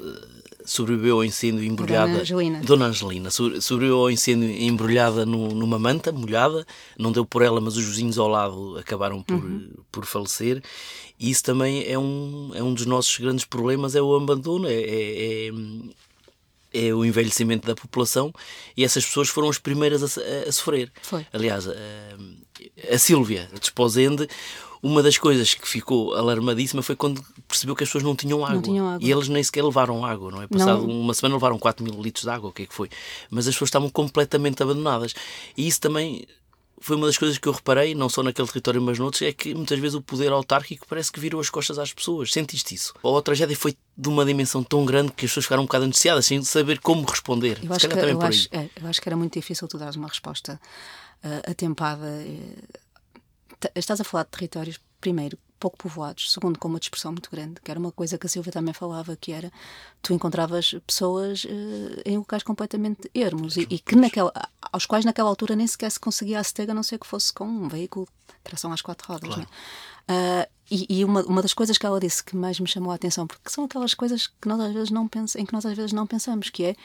sobreviveu 0.67 1.15
ao 1.15 1.23
incêndio 1.23 1.63
embrulhada. 1.63 2.07
Dona 2.07 2.21
Angelina. 2.21 2.59
Dona 2.61 2.85
Angelina 2.87 3.29
sobreviveu 3.31 3.99
ao 3.99 4.11
incêndio 4.11 4.49
embrulhada 4.49 5.25
no, 5.25 5.47
numa 5.49 5.79
manta 5.79 6.11
molhada. 6.11 6.67
Não 6.99 7.11
deu 7.11 7.25
por 7.25 7.41
ela, 7.41 7.61
mas 7.61 7.77
os 7.77 7.85
vizinhos 7.85 8.19
ao 8.19 8.27
lado 8.27 8.77
acabaram 8.77 9.23
por, 9.23 9.35
uhum. 9.35 9.69
por 9.89 10.05
falecer. 10.05 10.61
E 11.19 11.29
isso 11.29 11.43
também 11.43 11.85
é 11.89 11.97
um, 11.97 12.51
é 12.53 12.61
um 12.61 12.73
dos 12.73 12.85
nossos 12.85 13.17
grandes 13.17 13.45
problemas: 13.45 13.95
é 13.95 14.01
o 14.01 14.15
abandono, 14.15 14.67
é, 14.67 14.73
é, 14.73 15.47
é 15.47 15.51
é 16.73 16.93
o 16.93 17.03
envelhecimento 17.03 17.65
da 17.65 17.73
população 17.73 18.31
e 18.75 18.83
essas 18.83 19.05
pessoas 19.05 19.29
foram 19.29 19.49
as 19.49 19.57
primeiras 19.57 20.03
a, 20.03 20.21
a, 20.21 20.49
a 20.49 20.51
sofrer. 20.51 20.91
Foi. 21.01 21.25
Aliás, 21.33 21.67
a, 21.67 21.73
a 22.91 22.97
Sílvia 22.97 23.49
Desposende, 23.59 24.27
uma 24.81 25.01
das 25.01 25.17
coisas 25.17 25.53
que 25.53 25.67
ficou 25.67 26.13
alarmadíssima 26.13 26.83
foi 26.83 26.95
quando 26.95 27.23
percebeu 27.47 27.75
que 27.75 27.83
as 27.83 27.89
pessoas 27.89 28.03
não 28.03 28.15
tinham 28.15 28.43
água. 28.43 28.55
Não 28.55 28.61
tinham 28.61 28.87
água. 28.87 29.07
E 29.07 29.11
eles 29.11 29.27
nem 29.27 29.41
sequer 29.41 29.63
levaram 29.63 30.05
água, 30.05 30.29
não 30.29 30.41
é? 30.41 30.47
Passado 30.47 30.85
não. 30.85 31.01
uma 31.01 31.13
semana 31.13 31.35
levaram 31.35 31.57
4 31.57 31.83
mil 31.83 31.99
litros 32.01 32.23
de 32.23 32.29
água, 32.29 32.49
o 32.49 32.53
que 32.53 32.63
é 32.63 32.65
que 32.65 32.73
foi? 32.73 32.89
Mas 33.29 33.47
as 33.47 33.55
pessoas 33.55 33.69
estavam 33.69 33.89
completamente 33.89 34.61
abandonadas. 34.61 35.15
E 35.57 35.67
isso 35.67 35.81
também 35.81 36.27
foi 36.79 36.95
uma 36.95 37.07
das 37.07 37.17
coisas 37.17 37.37
que 37.37 37.47
eu 37.47 37.53
reparei, 37.53 37.95
não 37.95 38.07
só 38.07 38.21
naquele 38.21 38.47
território, 38.47 38.81
mas 38.81 38.99
noutros, 38.99 39.21
é 39.23 39.33
que 39.33 39.53
muitas 39.53 39.79
vezes 39.79 39.95
o 39.95 40.01
poder 40.01 40.31
autárquico 40.31 40.85
parece 40.87 41.11
que 41.11 41.19
virou 41.19 41.41
as 41.41 41.49
costas 41.49 41.79
às 41.79 41.91
pessoas. 41.91 42.31
Sentiste 42.31 42.75
isso? 42.75 42.93
Ou 43.01 43.17
a 43.17 43.21
tragédia 43.21 43.55
foi 43.55 43.75
de 43.97 44.09
uma 44.09 44.23
dimensão 44.23 44.63
tão 44.63 44.85
grande 44.85 45.11
que 45.11 45.25
as 45.25 45.31
pessoas 45.31 45.45
ficaram 45.45 45.63
um 45.63 45.65
bocado 45.65 45.85
ansiadas, 45.85 46.25
sem 46.25 46.41
saber 46.43 46.79
como 46.79 47.05
responder. 47.05 47.59
Eu 47.63 47.73
acho, 47.73 47.87
que, 47.87 47.95
eu 47.95 48.21
acho, 48.21 48.49
é, 48.51 48.69
eu 48.81 48.87
acho 48.87 49.01
que 49.01 49.09
era 49.09 49.17
muito 49.17 49.33
difícil 49.33 49.67
tu 49.67 49.77
dares 49.77 49.95
uma 49.95 50.07
resposta 50.07 50.59
uh, 51.23 51.51
atempada. 51.51 52.05
Uh, 52.05 53.69
estás 53.75 53.99
a 53.99 54.03
falar 54.03 54.23
de 54.23 54.29
territórios, 54.29 54.79
primeiro, 55.01 55.37
pouco 55.59 55.77
povoados, 55.77 56.31
segundo, 56.31 56.57
com 56.59 56.67
uma 56.67 56.79
dispersão 56.79 57.11
muito 57.11 57.29
grande, 57.29 57.59
que 57.61 57.69
era 57.71 57.79
uma 57.79 57.91
coisa 57.91 58.17
que 58.17 58.25
a 58.25 58.29
Silvia 58.29 58.51
também 58.51 58.73
falava, 58.73 59.15
que 59.15 59.31
era 59.31 59.51
tu 60.01 60.13
encontravas 60.13 60.75
pessoas 60.85 61.43
uh, 61.45 62.01
em 62.05 62.17
locais 62.17 62.43
completamente 62.43 63.09
ermos 63.13 63.57
e, 63.57 63.67
e, 63.69 63.79
que 63.79 63.95
naquela, 63.95 64.31
aos 64.71 64.85
quais 64.85 65.05
naquela 65.05 65.29
altura 65.29 65.55
nem 65.55 65.67
sequer 65.67 65.91
se 65.91 65.99
conseguia 65.99 66.39
aceder 66.39 66.69
a 66.69 66.73
não 66.73 66.83
ser 66.83 66.99
que 66.99 67.07
fosse 67.07 67.33
com 67.33 67.45
um 67.45 67.67
veículo 67.67 68.07
de 68.27 68.35
tração 68.43 68.71
às 68.71 68.81
quatro 68.81 69.07
rodas. 69.11 69.33
Claro. 69.33 69.49
Uh, 70.09 70.49
e, 70.69 70.99
e 70.99 71.05
uma, 71.05 71.21
uma 71.23 71.41
das 71.41 71.53
coisas 71.53 71.77
que 71.77 71.85
ela 71.85 71.99
disse 71.99 72.23
que 72.23 72.35
mais 72.35 72.59
me 72.59 72.67
chamou 72.67 72.91
a 72.91 72.95
atenção, 72.95 73.25
porque 73.25 73.49
são 73.49 73.65
aquelas 73.65 73.93
coisas 73.93 74.27
que 74.27 74.47
nós 74.47 74.59
às 74.59 74.73
vezes 74.73 74.89
não 74.91 75.07
pensamos, 75.07 75.35
em 75.35 75.45
que 75.45 75.53
nós 75.53 75.65
às 75.65 75.75
vezes 75.75 75.93
não 75.93 76.05
pensamos, 76.05 76.49
que 76.49 76.63
é 76.63 76.75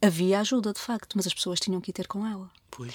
havia 0.00 0.40
ajuda 0.40 0.72
de 0.72 0.80
facto, 0.80 1.14
mas 1.16 1.26
as 1.26 1.34
pessoas 1.34 1.60
tinham 1.60 1.80
que 1.80 1.90
ir 1.90 1.94
ter 1.94 2.06
com 2.06 2.26
ela. 2.26 2.50
Pois. 2.70 2.94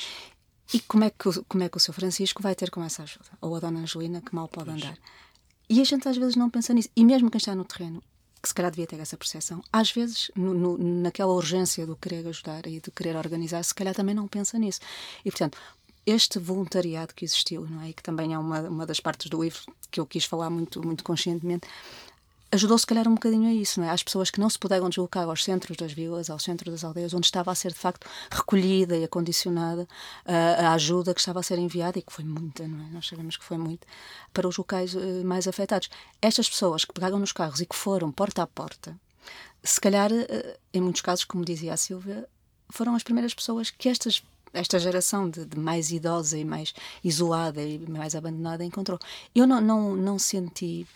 E 0.74 0.80
como 0.82 1.04
é, 1.04 1.10
que, 1.10 1.44
como 1.48 1.64
é 1.64 1.70
que 1.70 1.78
o 1.78 1.80
seu 1.80 1.94
Francisco 1.94 2.42
vai 2.44 2.54
ter 2.54 2.70
com 2.70 2.84
essa 2.84 3.04
ajuda? 3.04 3.30
Ou 3.40 3.56
a 3.56 3.60
Dona 3.60 3.80
Angelina, 3.80 4.22
que 4.22 4.36
mal 4.36 4.48
pode 4.48 4.70
andar? 4.70 4.98
E 5.70 5.82
a 5.82 5.84
gente 5.84 6.08
às 6.08 6.18
vezes 6.18 6.36
não 6.36 6.50
pensa 6.50 6.74
nisso. 6.74 6.90
E 6.96 7.06
mesmo 7.06 7.30
quem 7.30 7.38
está 7.38 7.56
no 7.56 7.64
terreno, 7.66 8.04
que 8.42 8.48
se 8.48 8.54
calhar 8.54 8.72
devia 8.72 8.88
ter 8.88 9.00
essa 9.00 9.18
percepção, 9.18 9.62
às 9.72 9.92
vezes, 9.92 10.30
no, 10.36 10.54
no, 10.54 10.78
naquela 10.78 11.34
urgência 11.34 11.86
do 11.86 11.96
querer 11.96 12.28
ajudar 12.28 12.66
e 12.68 12.80
do 12.80 12.92
querer 12.92 13.16
organizar, 13.16 13.64
se 13.64 13.74
calhar 13.74 13.96
também 13.96 14.16
não 14.16 14.28
pensa 14.28 14.58
nisso. 14.60 14.80
E, 15.24 15.32
portanto, 15.32 15.58
este 16.06 16.40
voluntariado 16.40 17.14
que 17.14 17.26
existiu, 17.26 17.68
não 17.70 17.82
é? 17.82 17.90
E 17.90 17.94
que 17.94 18.04
também 18.04 18.34
é 18.34 18.40
uma, 18.40 18.62
uma 18.62 18.86
das 18.86 19.00
partes 19.00 19.30
do 19.30 19.44
livro 19.44 19.62
que 19.92 20.00
eu 20.00 20.06
quis 20.06 20.26
falar 20.26 20.50
muito, 20.50 20.86
muito 20.86 21.04
conscientemente, 21.04 21.68
ajudou 22.51 22.77
se 22.77 22.86
calhar 22.86 23.08
um 23.08 23.16
bocadinho 23.16 23.50
a 23.50 23.54
isso, 23.54 23.80
não 23.80 23.88
é? 23.88 23.92
Às 23.92 24.04
pessoas 24.04 24.30
que 24.30 24.39
não 24.39 24.50
se 24.50 24.58
puderam 24.58 24.89
deslocar 24.89 25.27
aos 25.27 25.44
centros 25.44 25.75
das 25.77 25.92
vilas, 25.92 26.30
aos 26.30 26.44
centros 26.44 26.72
das 26.72 26.84
aldeias, 26.84 27.13
onde 27.13 27.25
estava 27.25 27.51
a 27.51 27.56
ser 27.56 27.72
de 27.72 27.77
facto 27.80 28.08
recolhida 28.32 28.96
e 28.96 29.04
acondicionada 29.04 29.84
uh, 29.84 30.66
a 30.66 30.74
ajuda 30.74 31.13
que 31.13 31.20
estava 31.20 31.39
a 31.39 31.44
ser 31.44 31.60
enviada 31.60 32.00
e 32.00 32.01
que 32.01 32.13
foi 32.13 32.24
muita, 32.24 32.68
não 32.68 32.86
é? 32.86 32.89
Nós 32.89 33.08
sabemos 33.08 33.38
que 33.38 33.44
foi 33.44 33.58
muito 33.58 33.86
para 34.34 34.48
os 34.48 34.58
locais 34.58 34.96
uh, 34.96 35.24
mais 35.25 35.48
afetados. 35.48 35.89
Estas 36.22 36.50
pessoas 36.50 36.86
que 36.86 36.94
pegaram 36.94 37.20
nos 37.20 37.32
carros 37.32 37.60
e 37.60 37.66
que 37.66 37.75
foram 37.75 38.12
porta 38.12 38.44
a 38.44 38.48
porta, 38.48 38.98
se 39.63 39.82
calhar, 39.82 40.12
uh, 40.12 40.60
em 40.74 40.82
muitos 40.82 41.01
casos, 41.01 41.25
como 41.25 41.44
dizia 41.44 41.74
a 41.74 41.77
Silvia, 41.77 42.27
foram 42.70 42.96
as 42.96 43.04
primeiras 43.04 43.34
pessoas 43.34 43.70
que 43.70 43.89
estas 43.89 44.24
esta 44.54 44.80
geração 44.80 45.30
de, 45.30 45.46
de, 45.46 45.60
mais 45.60 45.92
idosa 45.92 46.38
e 46.38 46.46
mais 46.46 46.74
isolada 47.04 47.62
e 47.62 47.77
mais 47.80 48.16
abandonada 48.16 48.63
encontrou. 48.63 48.98
Eu 49.36 49.46
não, 49.46 49.62
não, 49.62 49.96
não 49.96 50.18
senti 50.18 50.88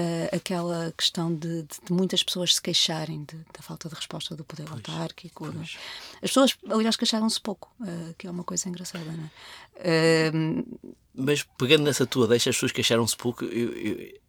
uh, 0.00 0.36
aquela 0.36 0.92
questão 0.96 1.34
de, 1.34 1.62
de, 1.62 1.76
de, 1.86 1.92
muitas 1.92 2.22
pessoas 2.22 2.54
se 2.54 2.62
queixarem 2.62 3.24
de, 3.24 3.36
da 3.36 3.62
falta 3.62 3.88
de 3.88 3.94
resposta 3.94 4.34
do 4.34 4.44
poder 4.44 4.64
pois, 4.64 4.76
autárquico. 4.76 5.52
Pois. 5.52 5.76
As 6.14 6.30
pessoas, 6.30 6.56
aliás, 6.68 6.96
queixaram-se 6.96 7.40
pouco, 7.40 7.70
uh, 7.80 8.14
que 8.16 8.26
é 8.26 8.30
uma 8.30 8.44
coisa 8.44 8.68
engraçada, 8.68 9.04
não 9.04 9.24
é? 9.24 10.30
Uh, 10.32 10.94
Mas 11.14 11.42
pegando 11.58 11.84
nessa 11.84 12.06
tua 12.06 12.26
deixa, 12.26 12.50
as 12.50 12.56
pessoas 12.56 12.72
queixaram-se 12.72 13.16
pouco. 13.16 13.44
Eu, 13.44 13.72
eu, 13.72 14.20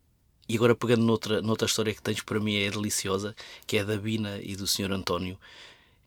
e 0.48 0.56
agora 0.56 0.76
pegando 0.76 1.04
noutra, 1.04 1.42
noutra 1.42 1.66
história 1.66 1.94
que 1.94 2.02
tens 2.02 2.22
para 2.22 2.40
mim 2.40 2.56
é 2.56 2.70
deliciosa, 2.70 3.34
que 3.66 3.78
é 3.78 3.86
da 3.86 3.96
Bina 3.96 4.40
e 4.42 4.56
do 4.56 4.68
Sr. 4.68 4.92
António, 4.92 5.40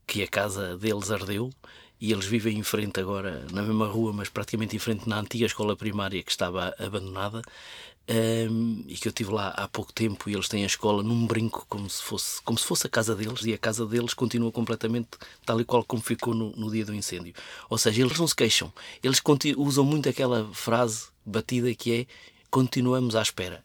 que 0.07 0.23
a 0.23 0.29
casa 0.29 0.77
deles 0.77 1.11
ardeu 1.11 1.51
e 2.01 2.13
eles 2.13 2.27
vivem 2.27 2.59
em 2.59 2.63
frente 2.63 3.01
agora, 3.01 3.47
na 3.51 3.63
mesma 3.63 3.87
rua, 3.87 4.13
mas 4.13 4.29
praticamente 4.29 4.77
em 4.77 4.79
frente 4.79 5.09
na 5.09 5.19
antiga 5.19 5.47
escola 5.47 5.75
primária 5.75 6.23
que 6.23 6.31
estava 6.31 6.75
abandonada 6.79 7.41
um, 8.09 8.85
e 8.87 8.95
que 8.95 9.09
eu 9.09 9.13
tive 9.13 9.33
lá 9.33 9.49
há 9.49 9.67
pouco 9.67 9.93
tempo 9.93 10.29
e 10.29 10.35
eles 10.35 10.49
têm 10.49 10.63
a 10.63 10.67
escola 10.67 11.03
num 11.03 11.27
brinco 11.27 11.65
como 11.69 11.89
se 11.89 12.03
fosse 12.03 12.43
como 12.43 12.59
se 12.59 12.67
fosse 12.67 12.87
a 12.87 12.91
casa 12.91 13.15
deles 13.15 13.43
e 13.45 13.55
a 13.55 13.59
casa 13.59 13.87
deles 13.87 14.13
continua 14.13 14.53
completamente 14.53 15.09
tal 15.47 15.61
e 15.61 15.65
qual 15.65 15.83
como 15.85 16.03
ficou 16.03 16.35
no, 16.35 16.51
no 16.51 16.71
dia 16.71 16.85
do 16.85 16.95
incêndio. 16.95 17.35
Ou 17.71 17.79
seja 17.79 18.03
eles 18.03 18.19
não 18.19 18.27
se 18.27 18.37
queixam. 18.37 18.73
Eles 19.03 19.23
usam 19.57 19.85
muito 19.85 20.09
aquela 20.09 20.47
frase 20.53 21.09
batida 21.25 21.75
que 21.75 21.93
é 21.93 22.07
continuamos 22.51 23.17
à 23.17 23.23
espera 23.23 23.64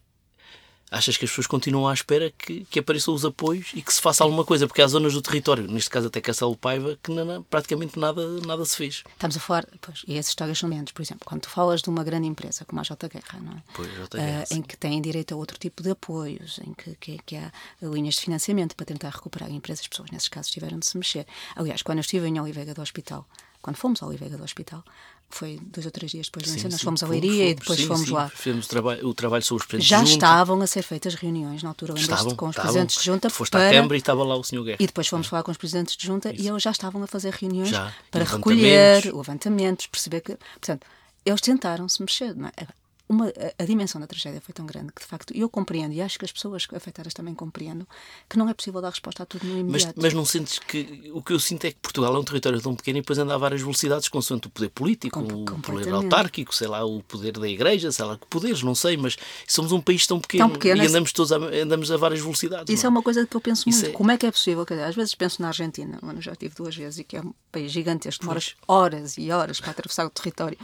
achas 0.92 1.18
que 1.18 1.26
as 1.26 1.32
pessoas 1.32 1.48
continuam 1.48 1.88
à 1.88 1.94
espera 1.94 2.32
que, 2.32 2.66
que 2.66 2.80
apareçam 2.80 3.14
os 3.14 3.24
apoios 3.24 3.72
e 3.74 3.82
que 3.82 3.94
se 3.94 4.02
faça 4.02 4.24
alguma 4.24 4.44
coisa, 4.44 4.68
porque 4.68 4.82
há 4.82 4.88
zonas 4.88 5.14
do 5.14 5.22
território, 5.22 5.68
neste 5.68 5.90
caso 5.90 6.08
até 6.08 6.20
Castelo 6.20 6.56
Paiva, 6.56 6.98
que 7.02 7.12
não, 7.12 7.44
praticamente 7.44 7.98
nada, 8.00 8.26
nada 8.46 8.66
se 8.66 8.76
fez. 8.76 9.04
Estamos 9.14 9.38
a 9.38 9.40
falar, 9.40 9.68
pois, 9.82 10.04
e 10.08 10.18
essas 10.18 10.30
histórias 10.30 10.58
são 10.58 10.70
menos, 10.70 10.92
por 10.92 11.02
exemplo, 11.02 11.26
quando 11.26 11.42
tu 11.42 11.50
falas 11.50 11.82
de 11.82 11.90
uma 11.90 12.04
grande 12.04 12.28
empresa 12.28 12.66
como 12.66 12.82
a 12.82 12.84
J 12.84 13.08
Guerra, 13.08 13.40
não 13.42 13.54
é? 13.54 13.64
Pois, 13.74 13.92
J 13.94 14.18
Guerra, 14.18 14.44
uh, 14.50 14.56
em 14.56 14.62
que 14.62 14.78
têm 14.78 15.02
direito 15.02 15.34
a 15.34 15.38
outro 15.38 15.58
tipo 15.58 15.84
de 15.84 15.92
apoios, 15.92 16.60
em 16.66 16.74
que, 16.74 16.96
que, 16.96 17.20
que, 17.26 17.36
há 17.36 17.52
linhas 17.82 18.16
de 18.16 18.22
financiamento 18.22 18.76
para 18.76 18.86
tentar 18.86 19.10
recuperar 19.10 19.50
empresas, 19.52 19.82
as 19.82 19.88
pessoas 19.88 20.12
nesses 20.12 20.30
casos 20.30 20.52
tiveram 20.52 20.80
de 20.80 20.86
se 20.86 20.98
mexer. 20.98 21.26
Aliás, 21.56 21.82
quando 21.82 22.00
eu 22.00 22.02
estive 22.02 22.28
em 22.28 22.40
Oliveira 22.40 22.74
do 22.74 22.82
Hospital, 22.82 23.28
quando 23.62 23.76
fomos 23.76 24.02
a 24.02 24.08
Oliveira 24.08 24.38
do 24.38 24.44
Hospital, 24.44 24.84
foi 25.30 25.60
dois 25.62 25.86
ou 25.86 25.92
três 25.92 26.12
dias 26.12 26.28
depois 26.28 26.46
do 26.46 26.50
incêndio, 26.50 26.72
nós 26.72 26.82
fomos 26.82 27.04
a 27.04 27.08
Leiria 27.08 27.50
e 27.52 27.54
depois 27.54 27.80
sim, 27.80 27.86
fomos 27.86 28.08
sim, 28.08 28.14
lá. 28.14 28.30
Fizemos 28.30 28.66
o 28.66 28.70
trabalho, 28.70 29.08
o 29.08 29.14
trabalho 29.14 29.44
sobre 29.44 29.64
os 29.64 29.68
presidentes 29.68 29.90
Já 29.90 30.04
de 30.04 30.10
estavam 30.10 30.60
a 30.62 30.68
ser 30.68 30.82
feitas 30.82 31.14
reuniões 31.14 31.62
na 31.62 31.70
altura, 31.70 31.94
lembras-te, 31.94 32.36
com 32.36 32.48
os 32.48 32.52
estavam, 32.52 32.72
presidentes 32.72 32.98
de 32.98 33.06
junta. 33.06 33.30
Foste 33.30 33.52
para... 33.52 33.70
à 33.70 33.72
Câmara 33.72 33.96
e 33.96 33.98
estava 34.00 34.24
lá 34.24 34.36
o 34.36 34.44
senhor 34.44 34.64
Guerra. 34.64 34.78
E 34.80 34.88
depois 34.88 35.08
fomos 35.08 35.28
é. 35.28 35.30
falar 35.30 35.44
com 35.44 35.52
os 35.52 35.58
presidentes 35.58 35.96
de 35.96 36.06
junta 36.06 36.34
Isso. 36.34 36.44
e 36.44 36.48
eles 36.48 36.64
já 36.64 36.72
estavam 36.72 37.04
a 37.04 37.08
fazer 37.08 37.34
reuniões 37.34 37.70
já, 37.70 37.94
para 38.10 38.24
recolher 38.24 39.14
levantamentos, 39.14 39.86
perceber 39.88 40.22
que. 40.22 40.36
Portanto, 40.36 40.88
eles 41.26 41.42
tentaram 41.42 41.88
se 41.88 42.02
mexer. 42.02 42.36
É? 42.58 42.68
Uma, 43.10 43.34
a, 43.58 43.66
dimensão 43.66 44.00
da 44.00 44.06
tragédia 44.06 44.40
foi 44.40 44.54
tão 44.54 44.68
grande 44.68 44.94
que, 44.94 45.02
de 45.02 45.08
facto, 45.08 45.36
eu 45.36 45.50
compreendo 45.50 45.94
e 45.94 46.02
acho 46.02 46.20
que 46.20 46.26
as 46.26 46.32
pessoas 46.32 46.68
afetadas 46.72 47.12
também 47.12 47.34
compreendem 47.34 47.88
que 48.30 48.38
não 48.38 48.48
é 48.48 48.54
possível 48.54 48.80
dar 48.80 48.92
resposta 48.92 49.24
a 49.24 49.26
tudo 49.26 49.48
no 49.48 49.58
imediato. 49.58 49.96
Mas, 49.96 50.06
mas 50.06 50.14
não 50.14 50.24
sentes 50.24 50.60
que. 50.60 51.10
O 51.12 51.24
que 51.24 51.34
eu 51.34 51.40
sinto 51.40 51.66
é 51.66 51.72
que 51.72 51.78
Portugal 51.82 52.16
é 52.16 52.20
um 52.20 52.24
território 52.24 52.62
tão 52.62 52.76
pequeno 52.76 53.00
e 53.00 53.02
depois 53.02 53.18
anda 53.18 53.34
a 53.34 53.38
várias 53.38 53.62
velocidades, 53.62 54.08
consoante 54.08 54.46
o 54.46 54.50
poder 54.52 54.70
político, 54.70 55.24
Com, 55.24 55.42
o 55.42 55.62
poder 55.62 55.92
autárquico, 55.92 56.54
sei 56.54 56.68
lá, 56.68 56.86
o 56.86 57.02
poder 57.02 57.32
da 57.40 57.48
igreja, 57.48 57.92
sei 57.92 58.06
lá, 58.06 58.16
que 58.16 58.28
poderes, 58.28 58.62
não 58.62 58.76
sei, 58.76 58.96
mas 58.96 59.18
somos 59.48 59.72
um 59.72 59.82
país 59.82 60.06
tão 60.06 60.20
pequeno, 60.20 60.48
tão 60.48 60.54
pequeno 60.54 60.84
e 60.84 60.88
andamos 60.88 61.12
todos 61.12 61.32
a, 61.32 61.38
andamos 61.38 61.92
a 61.92 61.98
várias 61.98 62.20
velocidades. 62.20 62.72
Isso 62.72 62.86
é? 62.86 62.88
é? 62.88 62.90
uma 62.90 63.02
coisa 63.02 63.26
que 63.26 63.36
eu 63.36 63.42
penso 63.42 63.68
muito. 63.68 63.86
É... 63.88 63.90
Como 63.90 64.12
é 64.12 64.18
que 64.18 64.28
é 64.28 64.32
possível? 64.32 64.64
Às 64.88 64.96
vezes 64.96 65.16
penso 65.16 65.42
na 65.42 65.48
Argentina, 65.48 65.98
onde 66.04 66.22
já 66.22 66.34
estive 66.34 66.54
duas 66.54 66.76
vezes 66.76 67.00
e 67.00 67.04
que 67.04 67.18
é 67.18 67.22
um 67.22 67.34
país 67.52 67.72
gigantesco, 67.72 68.22
demoras 68.22 68.56
horas 68.68 69.18
e 69.18 69.32
horas 69.32 69.60
para 69.60 69.72
atravessar 69.72 70.06
o 70.06 70.12
território. 70.12 70.58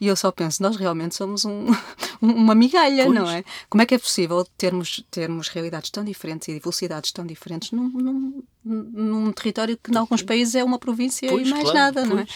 E 0.00 0.06
eu 0.06 0.14
só 0.14 0.30
penso, 0.30 0.62
nós 0.62 0.76
realmente 0.76 1.16
somos 1.16 1.44
um, 1.44 1.66
uma 2.20 2.54
migalha, 2.54 3.04
pois. 3.04 3.14
não 3.14 3.30
é? 3.30 3.44
Como 3.68 3.82
é 3.82 3.86
que 3.86 3.94
é 3.94 3.98
possível 3.98 4.44
termos, 4.56 5.04
termos 5.10 5.48
realidades 5.48 5.90
tão 5.90 6.04
diferentes 6.04 6.48
e 6.48 6.58
velocidades 6.58 7.12
tão 7.12 7.26
diferentes 7.26 7.70
num, 7.72 7.88
num, 7.88 8.42
num 8.64 9.32
território 9.32 9.76
que, 9.76 9.92
em 9.92 9.96
alguns 9.96 10.22
países, 10.22 10.54
é 10.54 10.64
uma 10.64 10.78
província 10.78 11.28
pois, 11.28 11.46
e 11.46 11.50
mais 11.50 11.62
claro, 11.64 11.78
nada, 11.78 12.00
pois. 12.02 12.08
não 12.08 12.18
é? 12.18 12.26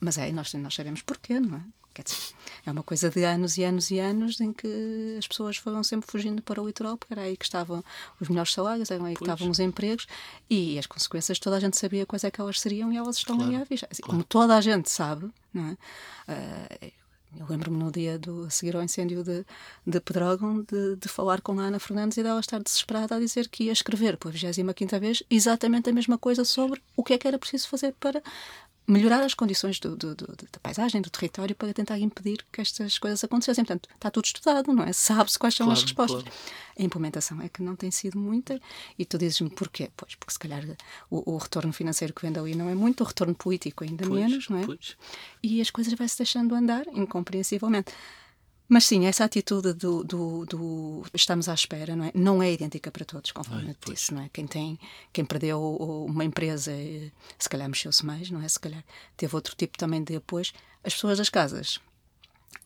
Mas 0.00 0.18
é, 0.18 0.32
nós, 0.32 0.52
nós 0.54 0.74
sabemos 0.74 1.02
porquê, 1.02 1.38
não 1.38 1.56
é? 1.56 1.62
Quer 1.94 2.04
dizer, 2.04 2.16
é 2.64 2.70
uma 2.70 2.82
coisa 2.82 3.10
de 3.10 3.22
anos 3.22 3.58
e 3.58 3.64
anos 3.64 3.90
e 3.90 3.98
anos 3.98 4.40
em 4.40 4.50
que 4.52 5.16
as 5.18 5.28
pessoas 5.28 5.58
foram 5.58 5.82
sempre 5.82 6.10
fugindo 6.10 6.40
para 6.40 6.60
o 6.60 6.66
litoral, 6.66 6.96
porque 6.96 7.12
era 7.12 7.22
aí 7.22 7.36
que 7.36 7.44
estavam 7.44 7.84
os 8.18 8.28
melhores 8.30 8.52
salários, 8.52 8.90
eram 8.90 9.04
aí 9.04 9.14
que 9.14 9.22
estavam 9.22 9.50
os 9.50 9.58
empregos 9.58 10.06
e 10.48 10.78
as 10.78 10.86
consequências 10.86 11.38
toda 11.38 11.56
a 11.56 11.60
gente 11.60 11.76
sabia 11.76 12.06
quais 12.06 12.24
é 12.24 12.30
que 12.30 12.40
elas 12.40 12.60
seriam 12.60 12.90
e 12.92 12.96
elas 12.96 13.18
estão 13.18 13.36
claro, 13.36 13.52
aí 13.52 13.60
à 13.60 13.64
vista. 13.64 13.86
Assim, 13.90 14.00
claro. 14.00 14.12
Como 14.12 14.24
toda 14.24 14.56
a 14.56 14.60
gente 14.62 14.90
sabe, 14.90 15.30
não 15.52 15.66
é? 15.66 15.72
Uh, 16.32 16.92
eu 17.38 17.46
lembro-me 17.48 17.78
no 17.78 17.90
dia 17.90 18.18
do, 18.18 18.44
a 18.44 18.50
seguir 18.50 18.76
ao 18.76 18.82
incêndio 18.82 19.24
de, 19.24 19.44
de 19.86 20.00
Pedrógão 20.00 20.62
de, 20.62 20.96
de, 20.96 21.08
falar 21.08 21.40
com 21.40 21.58
a 21.58 21.64
Ana 21.64 21.78
Fernandes 21.78 22.18
e 22.18 22.22
dela 22.22 22.40
estar 22.40 22.62
desesperada 22.62 23.16
a 23.16 23.18
dizer 23.18 23.48
que 23.48 23.64
ia 23.64 23.72
escrever 23.72 24.16
pela 24.16 24.32
25 24.32 25.00
vez 25.00 25.22
exatamente 25.30 25.88
a 25.88 25.92
mesma 25.92 26.18
coisa 26.18 26.44
sobre 26.44 26.82
o 26.96 27.02
que 27.02 27.14
é 27.14 27.18
que 27.18 27.26
era 27.26 27.38
preciso 27.38 27.68
fazer 27.68 27.94
para 27.98 28.22
melhorar 28.86 29.22
as 29.22 29.34
condições 29.34 29.78
do, 29.78 29.96
do, 29.96 30.14
do, 30.14 30.26
da 30.26 30.58
paisagem, 30.62 31.00
do 31.00 31.10
território, 31.10 31.54
para 31.54 31.72
tentar 31.72 31.98
impedir 31.98 32.44
que 32.50 32.60
estas 32.60 32.98
coisas 32.98 33.22
acontecessem. 33.22 33.64
Portanto, 33.64 33.88
está 33.94 34.10
tudo 34.10 34.24
estudado, 34.24 34.72
não 34.72 34.84
é? 34.84 34.92
Sabe-se 34.94 35.38
quais 35.38 35.54
são 35.54 35.66
claro, 35.66 35.78
as 35.78 35.82
respostas. 35.82 36.22
Claro. 36.22 36.36
A 36.78 36.82
implementação 36.82 37.40
é 37.40 37.48
que 37.48 37.62
não 37.62 37.76
tem 37.76 37.90
sido 37.90 38.18
muita 38.18 38.60
e 38.98 39.04
tu 39.04 39.18
dizes-me 39.18 39.50
porquê? 39.50 39.90
Pois, 39.96 40.14
porque 40.14 40.32
se 40.32 40.38
calhar 40.38 40.64
o, 41.10 41.34
o, 41.34 41.36
retorno 41.36 41.72
financeiro 41.72 42.14
que 42.14 42.22
vem 42.22 42.32
dali 42.32 42.54
não 42.54 42.68
é 42.68 42.74
muito, 42.74 43.02
o 43.02 43.06
retorno 43.06 43.34
político 43.34 43.84
ainda 43.84 44.06
pois, 44.06 44.20
menos, 44.20 44.48
não 44.48 44.58
é? 44.58 44.66
Pois. 44.66 44.96
E 45.42 45.60
as 45.60 45.70
coisas 45.70 45.92
vai-se 45.94 46.16
deixando 46.18 46.54
andar 46.54 46.86
incompreensivelmente. 46.88 47.92
Mas 48.72 48.86
sim, 48.86 49.04
essa 49.04 49.22
atitude 49.22 49.74
do, 49.74 50.02
do, 50.02 50.46
do, 50.46 51.04
estamos 51.12 51.46
à 51.46 51.52
espera 51.52 51.94
não 51.94 52.06
é, 52.06 52.12
não 52.14 52.42
é 52.42 52.50
idêntica 52.50 52.90
para 52.90 53.04
todos, 53.04 53.30
conforme 53.30 53.68
Ai, 53.68 53.76
disse. 53.84 54.14
Não 54.14 54.22
é? 54.22 54.30
quem, 54.32 54.46
tem, 54.46 54.78
quem 55.12 55.26
perdeu 55.26 55.60
uma 56.06 56.24
empresa, 56.24 56.72
eh, 56.72 57.10
se 57.38 57.50
calhar 57.50 57.68
mexeu-se 57.68 58.02
mais, 58.06 58.30
não 58.30 58.40
é? 58.40 58.48
Se 58.48 58.58
calhar 58.58 58.82
teve 59.14 59.36
outro 59.36 59.54
tipo 59.54 59.76
também 59.76 60.02
de 60.02 60.16
apoio. 60.16 60.46
As 60.82 60.94
pessoas 60.94 61.18
das 61.18 61.28
casas, 61.28 61.76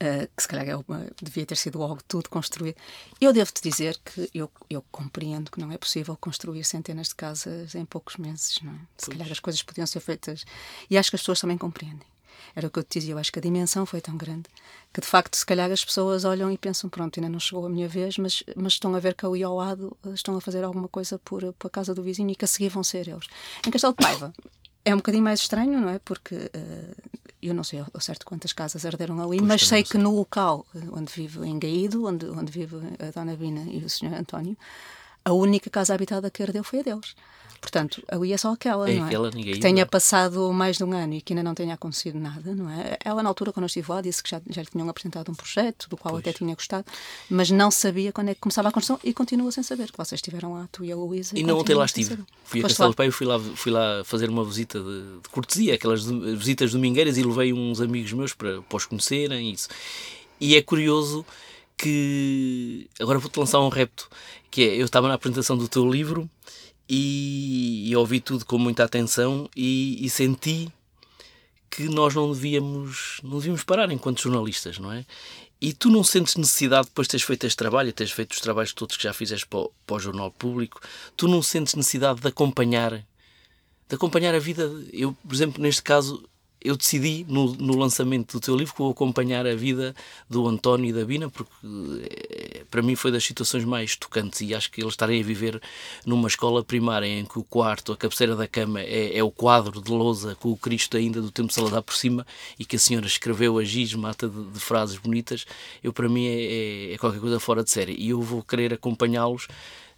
uh, 0.01 0.31
que 0.37 0.43
se 0.45 0.47
calhar 0.47 0.69
é 0.69 0.77
uma, 0.77 1.11
devia 1.21 1.45
ter 1.45 1.57
sido 1.57 1.83
algo 1.83 2.01
tudo 2.07 2.29
construído. 2.29 2.77
Eu 3.21 3.33
devo-te 3.33 3.61
dizer 3.61 3.99
que 4.05 4.31
eu, 4.33 4.49
eu 4.71 4.83
compreendo 4.93 5.51
que 5.51 5.59
não 5.59 5.73
é 5.73 5.77
possível 5.77 6.17
construir 6.17 6.63
centenas 6.63 7.09
de 7.09 7.17
casas 7.17 7.75
em 7.75 7.85
poucos 7.85 8.17
meses, 8.17 8.61
não 8.63 8.73
é? 8.73 8.79
Se 8.97 9.11
calhar 9.11 9.29
as 9.29 9.41
coisas 9.41 9.61
podiam 9.61 9.89
ser 9.89 9.99
feitas. 9.99 10.45
E 10.89 10.97
acho 10.97 11.11
que 11.11 11.17
as 11.17 11.21
pessoas 11.23 11.41
também 11.41 11.59
compreendem 11.59 12.07
era 12.55 12.67
o 12.67 12.71
que 12.71 12.79
eu 12.79 12.83
te 12.83 12.99
dizia, 12.99 13.15
eu 13.15 13.19
acho 13.19 13.33
que 13.33 13.39
a 13.39 13.43
dimensão 13.43 13.85
foi 13.87 14.01
tão 14.01 14.17
grande 14.17 14.49
que 14.97 15.01
de 15.03 15.07
facto, 15.07 15.37
se 15.37 15.45
calhar, 15.45 15.71
as 15.71 15.85
pessoas 15.85 16.25
olham 16.25 16.51
e 16.51 16.57
pensam: 16.57 16.89
pronto, 16.89 17.21
ainda 17.21 17.29
não 17.29 17.39
chegou 17.39 17.67
a 17.67 17.69
minha 17.69 17.87
vez, 17.87 18.17
mas, 18.17 18.43
mas 18.57 18.73
estão 18.73 18.95
a 18.95 18.99
ver 18.99 19.15
que 19.15 19.27
ali 19.27 19.43
ao 19.43 19.55
lado 19.55 19.95
estão 20.15 20.35
a 20.37 20.41
fazer 20.41 20.65
alguma 20.65 20.89
coisa 20.89 21.19
por, 21.19 21.53
por 21.53 21.67
a 21.67 21.71
casa 21.71 21.95
do 21.95 22.03
vizinho 22.03 22.31
e 22.31 22.35
que 22.35 22.47
a 22.47 22.49
seguir 22.49 22.71
vão 22.71 22.83
ser 22.83 23.07
eles. 23.07 23.27
Em 23.67 23.71
Castelo 23.71 23.93
de 23.93 24.03
Paiva. 24.03 24.33
É 24.87 24.95
um 24.95 24.99
bocadinho 24.99 25.23
mais 25.23 25.41
estranho, 25.41 25.79
não 25.79 25.91
é? 25.91 25.99
Porque 25.99 26.35
uh, 26.35 27.19
eu 27.43 27.53
não 27.53 27.63
sei 27.63 27.81
ao 27.81 28.01
certo 28.01 28.25
quantas 28.25 28.55
casas 28.55 28.87
arderam 28.87 29.21
ali, 29.21 29.37
pois 29.37 29.49
mas 29.49 29.69
sei 29.69 29.83
que 29.83 29.99
no 29.99 30.15
local 30.15 30.65
onde 30.93 31.13
vive 31.13 31.47
em 31.47 31.59
Gaído, 31.59 32.07
onde, 32.07 32.25
onde 32.27 32.51
vive 32.51 32.77
a 32.99 33.11
Dona 33.11 33.37
Bina 33.37 33.67
e 33.69 33.85
o 33.85 33.91
Sr. 33.91 34.15
António, 34.15 34.57
a 35.25 35.33
única 35.33 35.69
casa 35.69 35.93
habitada 35.93 36.31
que 36.31 36.43
ardeu 36.43 36.65
foi 36.65 36.81
a 36.81 36.83
deles. 36.83 37.15
Portanto, 37.61 38.03
ali 38.09 38.33
é 38.33 38.37
só 38.37 38.53
aquela, 38.53 38.89
é 38.91 38.95
não 38.95 39.05
é? 39.05 39.07
Aquela, 39.07 39.31
que 39.31 39.59
tenha 39.59 39.87
passado 39.87 40.53
mais 40.53 40.77
de 40.77 40.85
um 40.85 40.93
ano 40.93 41.15
e 41.15 41.21
que 41.21 41.33
ainda 41.33 41.43
não 41.43 41.55
tenha 41.55 41.75
acontecido 41.75 42.19
nada, 42.19 42.55
não 42.55 42.71
é? 42.71 42.97
Ela, 43.05 43.23
na 43.23 43.29
altura, 43.29 43.53
quando 43.53 43.65
eu 43.65 43.67
estive 43.67 43.91
lá, 43.91 44.01
disse 44.01 44.23
que 44.23 44.31
já, 44.31 44.41
já 44.49 44.63
lhe 44.63 44.69
tinham 44.69 44.89
apresentado 44.89 45.31
um 45.31 45.35
projeto, 45.35 45.89
do 45.89 45.97
qual 45.97 46.15
pois. 46.15 46.23
até 46.23 46.33
tinha 46.33 46.55
gostado, 46.55 46.87
mas 47.29 47.51
não 47.51 47.71
sabia 47.71 48.13
quando 48.13 48.29
é 48.29 48.35
que 48.35 48.41
começava 48.41 48.69
a 48.69 48.73
construção 48.73 49.01
e 49.03 49.13
continua 49.13 49.51
sem 49.51 49.63
saber, 49.63 49.91
que 49.91 49.97
vocês 49.97 50.19
estiveram 50.19 50.55
lá, 50.55 50.69
tu 50.71 50.85
e 50.85 50.93
a 50.93 50.97
Luísa. 50.97 51.37
E, 51.37 51.41
e 51.41 51.43
não 51.43 51.59
ontem 51.59 51.75
lá 51.75 51.85
estive. 51.85 52.19
Fui 52.45 52.61
a 52.61 52.63
Castelo 52.65 52.95
Pai, 52.95 53.11
fui 53.11 53.27
lá, 53.27 53.39
fui 53.39 53.73
lá 53.73 54.03
fazer 54.05 54.29
uma 54.29 54.45
visita 54.45 54.81
de, 54.81 55.21
de 55.23 55.29
cortesia, 55.31 55.75
aquelas 55.75 56.05
visitas 56.05 56.73
domingueiras, 56.73 57.17
e 57.17 57.23
levei 57.23 57.53
uns 57.53 57.81
amigos 57.81 58.13
meus 58.13 58.33
para, 58.33 58.63
para 58.63 58.77
os 58.77 58.87
conhecerem. 58.87 59.53
Isso. 59.53 59.69
E 60.41 60.57
é 60.57 60.63
curioso 60.63 61.25
que 61.77 62.89
agora 62.99 63.19
vou-te 63.19 63.39
lançar 63.39 63.61
um 63.61 63.69
repto, 63.69 64.09
que 64.51 64.63
é, 64.63 64.77
eu 64.77 64.85
estava 64.85 65.09
na 65.09 65.15
apresentação 65.15 65.57
do 65.57 65.69
teu 65.69 65.89
livro 65.89 66.29
e, 66.89 67.91
e 67.91 67.97
ouvi 67.97 68.21
tudo 68.21 68.45
com 68.45 68.59
muita 68.59 68.85
atenção 68.85 69.49
e, 69.57 70.05
e, 70.05 70.09
senti 70.09 70.71
que 71.71 71.89
nós 71.89 72.15
não 72.15 72.33
devíamos, 72.33 73.21
não 73.23 73.39
devíamos 73.39 73.65
parar 73.65 73.91
enquanto 73.91 74.23
jornalistas, 74.23 74.79
não 74.79 74.93
é? 74.93 75.05
e 75.61 75.73
tu 75.73 75.91
não 75.91 76.05
sentes 76.05 76.37
necessidade, 76.37 76.89
depois 76.89 77.07
de 77.07 77.13
teres 77.13 77.25
feito 77.25 77.47
este 77.47 77.57
trabalho, 77.57 77.93
teres 77.93 78.13
feito 78.13 78.33
os 78.33 78.41
trabalhos 78.41 78.73
todos 78.73 78.97
que 78.97 79.03
já 79.03 79.13
fizeste 79.13 79.47
para 79.47 79.61
o, 79.61 79.73
para 79.87 79.97
o 79.97 80.01
Jornal 80.01 80.31
Público, 80.31 80.81
tu 81.17 81.27
não 81.27 81.43
sentes 81.43 81.75
necessidade 81.75 82.21
de 82.21 82.29
acompanhar, 82.29 82.93
de 82.93 83.95
acompanhar 83.95 84.35
a 84.35 84.39
vida. 84.39 84.71
Eu, 84.93 85.17
por 85.27 85.35
exemplo, 85.35 85.63
neste 85.63 85.83
caso, 85.83 86.29
eu 86.67 86.77
decidi 86.77 87.25
no, 87.29 87.55
no, 87.55 87.77
lançamento 87.77 88.39
do 88.39 88.41
teu 88.41 88.57
livro 88.57 88.73
que 88.73 88.79
vou 88.79 88.91
acompanhar 88.91 89.47
a 89.47 89.55
vida 89.55 89.95
do 90.29 90.47
António 90.49 90.91
e 90.91 90.93
da 90.93 91.05
Bina, 91.05 91.31
porque 91.31 91.51
é, 92.31 92.65
para 92.71 92.83
mim 92.83 92.97
foi 92.97 93.13
das 93.13 93.25
situações 93.25 93.65
mais 93.65 93.97
tocantes. 93.97 94.41
E 94.41 94.55
acho 94.55 94.71
que 94.71 94.81
eles 94.81 94.93
estarem 94.93 95.21
a 95.21 95.25
viver 95.25 95.61
numa 96.05 96.29
escola 96.29 96.65
primária 96.65 97.07
em 97.07 97.25
que 97.25 97.39
o 97.39 97.45
quarto, 97.45 97.93
a 97.93 97.97
cabeceira 97.97 98.35
da 98.35 98.49
cama 98.49 98.81
é, 98.81 99.17
é 99.17 99.23
o 99.23 99.31
quadro 99.31 99.81
de 99.81 99.91
lousa 99.91 100.35
com 100.35 100.51
o 100.51 100.57
Cristo 100.57 100.97
ainda 100.97 101.21
do 101.23 101.31
tempo 101.31 101.53
Saladar 101.53 101.83
por 101.83 101.95
cima 101.95 102.27
e 102.59 102.65
que 102.65 102.77
a 102.77 102.79
senhora 102.79 103.07
escreveu 103.07 103.59
a 103.59 103.65
giz, 103.65 103.95
mata 103.95 104.29
de, 104.29 104.45
de 104.51 104.59
frases 104.59 104.99
bonitas, 104.99 105.47
eu 105.83 105.93
para 105.93 106.09
mim 106.09 106.27
é, 106.27 106.43
é, 106.43 106.93
é 106.95 106.99
qualquer 106.99 107.21
coisa 107.21 107.39
fora 107.39 107.63
de 107.63 107.71
série. 107.71 107.95
E 107.99 108.11
eu 108.11 108.21
vou 108.21 108.43
querer 108.43 108.75
acompanhá-los 108.75 109.47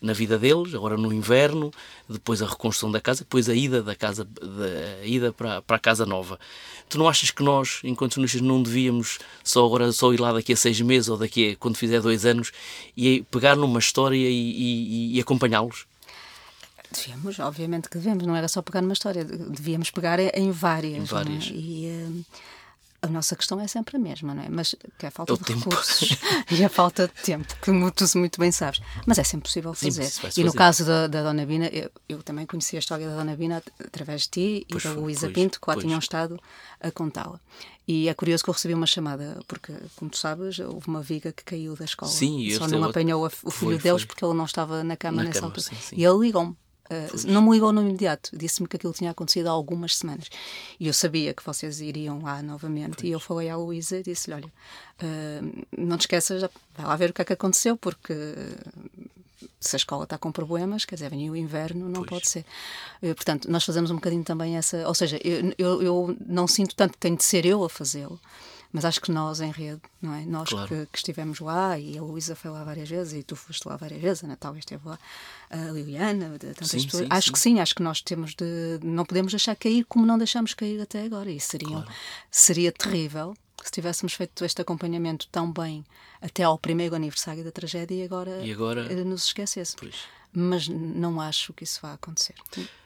na 0.00 0.12
vida 0.12 0.38
deles, 0.38 0.74
agora 0.74 0.96
no 0.96 1.12
inverno, 1.12 1.72
depois 2.08 2.40
a 2.40 2.46
reconstrução 2.46 2.90
da 2.90 3.00
casa, 3.00 3.20
depois 3.20 3.48
a 3.48 3.54
ida 3.54 3.82
da 3.82 3.94
casa, 3.94 4.26
a 5.02 5.06
ida 5.06 5.32
para, 5.32 5.61
para 5.62 5.76
a 5.76 5.80
casa 5.80 6.06
nova. 6.06 6.38
Tu 6.88 6.98
não 6.98 7.08
achas 7.08 7.30
que 7.30 7.42
nós, 7.42 7.80
enquanto 7.84 8.12
jornalistas, 8.14 8.40
não 8.40 8.62
devíamos 8.62 9.18
só 9.42 9.66
agora 9.66 9.90
só 9.92 10.12
ir 10.12 10.20
lá 10.20 10.32
daqui 10.32 10.52
a 10.52 10.56
seis 10.56 10.80
meses 10.80 11.08
ou 11.08 11.16
daqui 11.16 11.52
a 11.52 11.56
quando 11.56 11.76
fizer 11.76 12.00
dois 12.00 12.24
anos 12.24 12.52
e 12.96 13.24
pegar 13.30 13.56
numa 13.56 13.78
história 13.78 14.16
e, 14.16 14.30
e, 14.30 15.16
e 15.16 15.20
acompanhá-los? 15.20 15.87
Devíamos, 16.90 17.38
obviamente 17.38 17.88
que 17.88 17.98
devemos, 17.98 18.24
não 18.24 18.34
era 18.34 18.48
só 18.48 18.62
pegar 18.62 18.80
numa 18.80 18.94
história, 18.94 19.22
devíamos 19.24 19.90
pegar 19.90 20.18
em 20.20 20.50
várias. 20.50 20.96
Em 20.96 21.04
várias. 21.04 21.44
É? 21.44 21.52
E, 21.52 22.06
uh, 22.08 22.24
a 23.00 23.06
nossa 23.06 23.37
questão 23.37 23.61
é 23.61 23.68
sempre 23.68 23.96
a 23.96 24.00
mesma, 24.00 24.34
não 24.34 24.42
é? 24.42 24.48
Mas 24.48 24.74
que 24.98 25.06
é 25.06 25.08
a 25.08 25.11
falta 25.11 25.32
é 25.32 25.37
de 25.37 25.44
tempo. 25.44 25.70
recursos 25.70 26.18
e 26.50 26.64
a 26.64 26.68
falta 26.68 27.06
de 27.06 27.22
tempo, 27.22 27.46
que 27.62 27.70
tu 27.92 28.18
muito 28.18 28.40
bem 28.40 28.50
sabes. 28.50 28.80
Mas 29.06 29.18
é 29.18 29.24
sempre 29.24 29.48
possível 29.48 29.72
fazer. 29.72 30.04
Sim, 30.04 30.40
e 30.40 30.44
no 30.44 30.52
caso 30.52 30.84
da, 30.84 31.06
da 31.06 31.22
Dona 31.22 31.46
Bina, 31.46 31.66
eu, 31.66 31.90
eu, 32.08 32.22
também 32.22 32.44
conheci 32.44 32.76
a 32.76 32.80
história 32.80 33.08
da 33.08 33.16
Dona 33.16 33.37
Bina 33.37 33.62
através 33.78 34.22
de 34.22 34.28
ti 34.28 34.66
pois 34.68 34.84
e 34.84 34.88
da 34.88 34.94
Luísa 34.94 35.30
Pinto, 35.30 35.61
que 35.61 35.70
lá 35.70 35.76
tinham 35.76 35.98
estado 35.98 36.40
a 36.80 36.90
contá-la. 36.90 37.40
E 37.87 38.08
é 38.08 38.14
curioso 38.14 38.44
que 38.44 38.50
eu 38.50 38.54
recebi 38.54 38.74
uma 38.74 38.87
chamada, 38.87 39.40
porque, 39.46 39.72
como 39.96 40.11
tu 40.11 40.18
sabes, 40.18 40.58
houve 40.58 40.88
uma 40.88 41.00
viga 41.00 41.32
que 41.32 41.44
caiu 41.44 41.74
da 41.74 41.84
escola. 41.84 42.11
Sim, 42.11 42.50
Só 42.50 42.66
não 42.66 42.84
apanhou 42.84 43.24
o 43.24 43.30
filho 43.30 43.50
foi, 43.50 43.78
deles 43.78 44.02
foi. 44.02 44.06
porque 44.06 44.24
ele 44.24 44.34
não 44.34 44.44
estava 44.44 44.82
na 44.84 44.96
cama 44.96 45.18
na 45.18 45.24
nessa 45.24 45.40
cama, 45.40 45.52
altura. 45.52 45.66
Sim, 45.66 45.76
sim. 45.80 45.96
E 45.96 46.04
ele 46.04 46.18
ligou-me 46.18 46.56
Uh, 46.90 47.31
não 47.31 47.42
me 47.42 47.51
ligou 47.51 47.72
no 47.72 47.83
imediato, 47.83 48.31
disse-me 48.37 48.66
que 48.66 48.77
aquilo 48.77 48.92
tinha 48.92 49.11
acontecido 49.11 49.48
há 49.48 49.51
algumas 49.51 49.96
semanas. 49.96 50.31
E 50.81 50.87
eu 50.87 50.92
sabia 50.94 51.35
que 51.35 51.44
vocês 51.44 51.81
iriam 51.81 52.22
lá 52.22 52.42
novamente. 52.42 52.96
Pois. 52.96 53.09
E 53.09 53.11
eu 53.11 53.20
falei 53.20 53.51
à 53.51 53.57
Luísa 53.57 53.98
e 53.98 54.03
disse-lhe: 54.03 54.37
Olha, 54.37 54.46
uh, 54.46 55.66
não 55.77 55.98
te 55.98 56.03
esqueças, 56.03 56.40
vai 56.74 56.87
lá 56.87 56.96
ver 56.96 57.11
o 57.11 57.12
que 57.12 57.22
é 57.22 57.24
que 57.24 57.33
aconteceu, 57.33 57.77
porque 57.77 58.14
se 59.61 59.77
a 59.77 59.79
escola 59.79 60.05
está 60.05 60.16
com 60.16 60.33
problemas, 60.33 60.85
quer 60.85 60.94
dizer, 60.94 61.11
vem 61.11 61.31
o 61.31 61.37
inverno, 61.37 61.88
não 61.88 62.05
pois. 62.05 62.09
pode 62.09 62.29
ser. 62.31 62.44
Uh, 63.03 63.14
portanto, 63.14 63.51
nós 63.51 63.64
fazemos 63.64 63.90
um 63.90 63.96
bocadinho 63.96 64.24
também 64.24 64.57
essa. 64.57 64.87
Ou 64.88 64.94
seja, 64.94 65.20
eu, 65.22 65.53
eu, 65.59 65.83
eu 65.83 66.16
não 66.27 66.46
sinto 66.46 66.74
tanto 66.74 66.92
que 66.92 66.98
tenho 66.98 67.16
de 67.16 67.24
ser 67.24 67.44
eu 67.44 67.62
a 67.64 67.68
fazê-lo 67.68 68.18
mas 68.72 68.85
acho 68.85 69.00
que 69.00 69.11
nós 69.11 69.40
em 69.40 69.50
rede, 69.50 69.81
não 70.00 70.14
é? 70.14 70.24
Nós 70.26 70.50
claro. 70.50 70.68
que, 70.68 70.87
que, 70.87 70.98
estivemos 70.98 71.40
lá, 71.40 71.78
e 71.78 71.96
a 71.96 72.02
Luísa 72.02 72.35
foi 72.35 72.50
lá 72.50 72.62
várias 72.64 72.88
vezes, 72.88 73.14
e 73.14 73.22
tu 73.22 73.35
foste 73.35 73.66
lá 73.66 73.76
várias 73.76 74.00
vezes, 74.00 74.24
a 74.24 74.26
Natália 74.26 74.59
esteve 74.59 74.87
lá, 74.87 74.98
a 75.50 75.57
Liliana, 75.57 76.38
tantas 76.38 76.68
sim, 76.68 76.85
pessoas. 76.85 77.04
Sim, 77.04 77.09
acho 77.11 77.26
sim. 77.26 77.33
que 77.33 77.38
sim, 77.38 77.61
acho 77.61 77.74
que 77.74 77.83
nós 77.83 78.02
temos 78.02 78.35
de. 78.35 78.78
Não 78.83 79.04
podemos 79.04 79.33
deixar 79.33 79.57
cair 79.57 79.85
como 79.85 80.04
não 80.04 80.18
deixamos 80.18 80.52
cair 80.54 80.81
até 80.81 81.02
agora. 81.02 81.31
E 81.31 81.40
seria, 81.40 81.68
claro. 81.68 81.88
seria 82.31 82.72
terrível 82.72 83.35
se 83.64 83.72
tivéssemos 83.72 84.14
feito 84.14 84.44
este 84.44 84.62
acompanhamento 84.62 85.26
tão 85.28 85.50
bem 85.52 85.85
até 86.20 86.42
ao 86.42 86.59
primeiro 86.59 86.94
aniversário 86.94 87.44
da 87.44 87.50
tragédia 87.50 87.94
e 87.94 88.02
agora, 88.02 88.44
e 88.44 88.52
agora... 88.52 88.92
Eh, 88.92 89.04
nos 89.04 89.26
esquecesse. 89.26 89.76
Mas 90.33 90.68
não 90.68 91.20
acho 91.20 91.52
que 91.52 91.64
isso 91.64 91.81
vá 91.83 91.94
acontecer. 91.94 92.35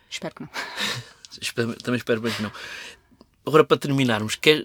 Espero 0.09 0.35
que 0.35 0.42
não. 0.42 0.51
Também 1.83 1.99
espero 1.99 2.21
bem 2.21 2.33
que 2.33 2.42
não. 2.42 2.53
Agora, 3.45 3.64
para 3.64 3.77
terminarmos, 3.77 4.37
quer, 4.37 4.64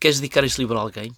Queres 0.00 0.20
dedicar 0.20 0.44
este 0.44 0.58
livro 0.58 0.78
a 0.78 0.82
alguém? 0.82 1.12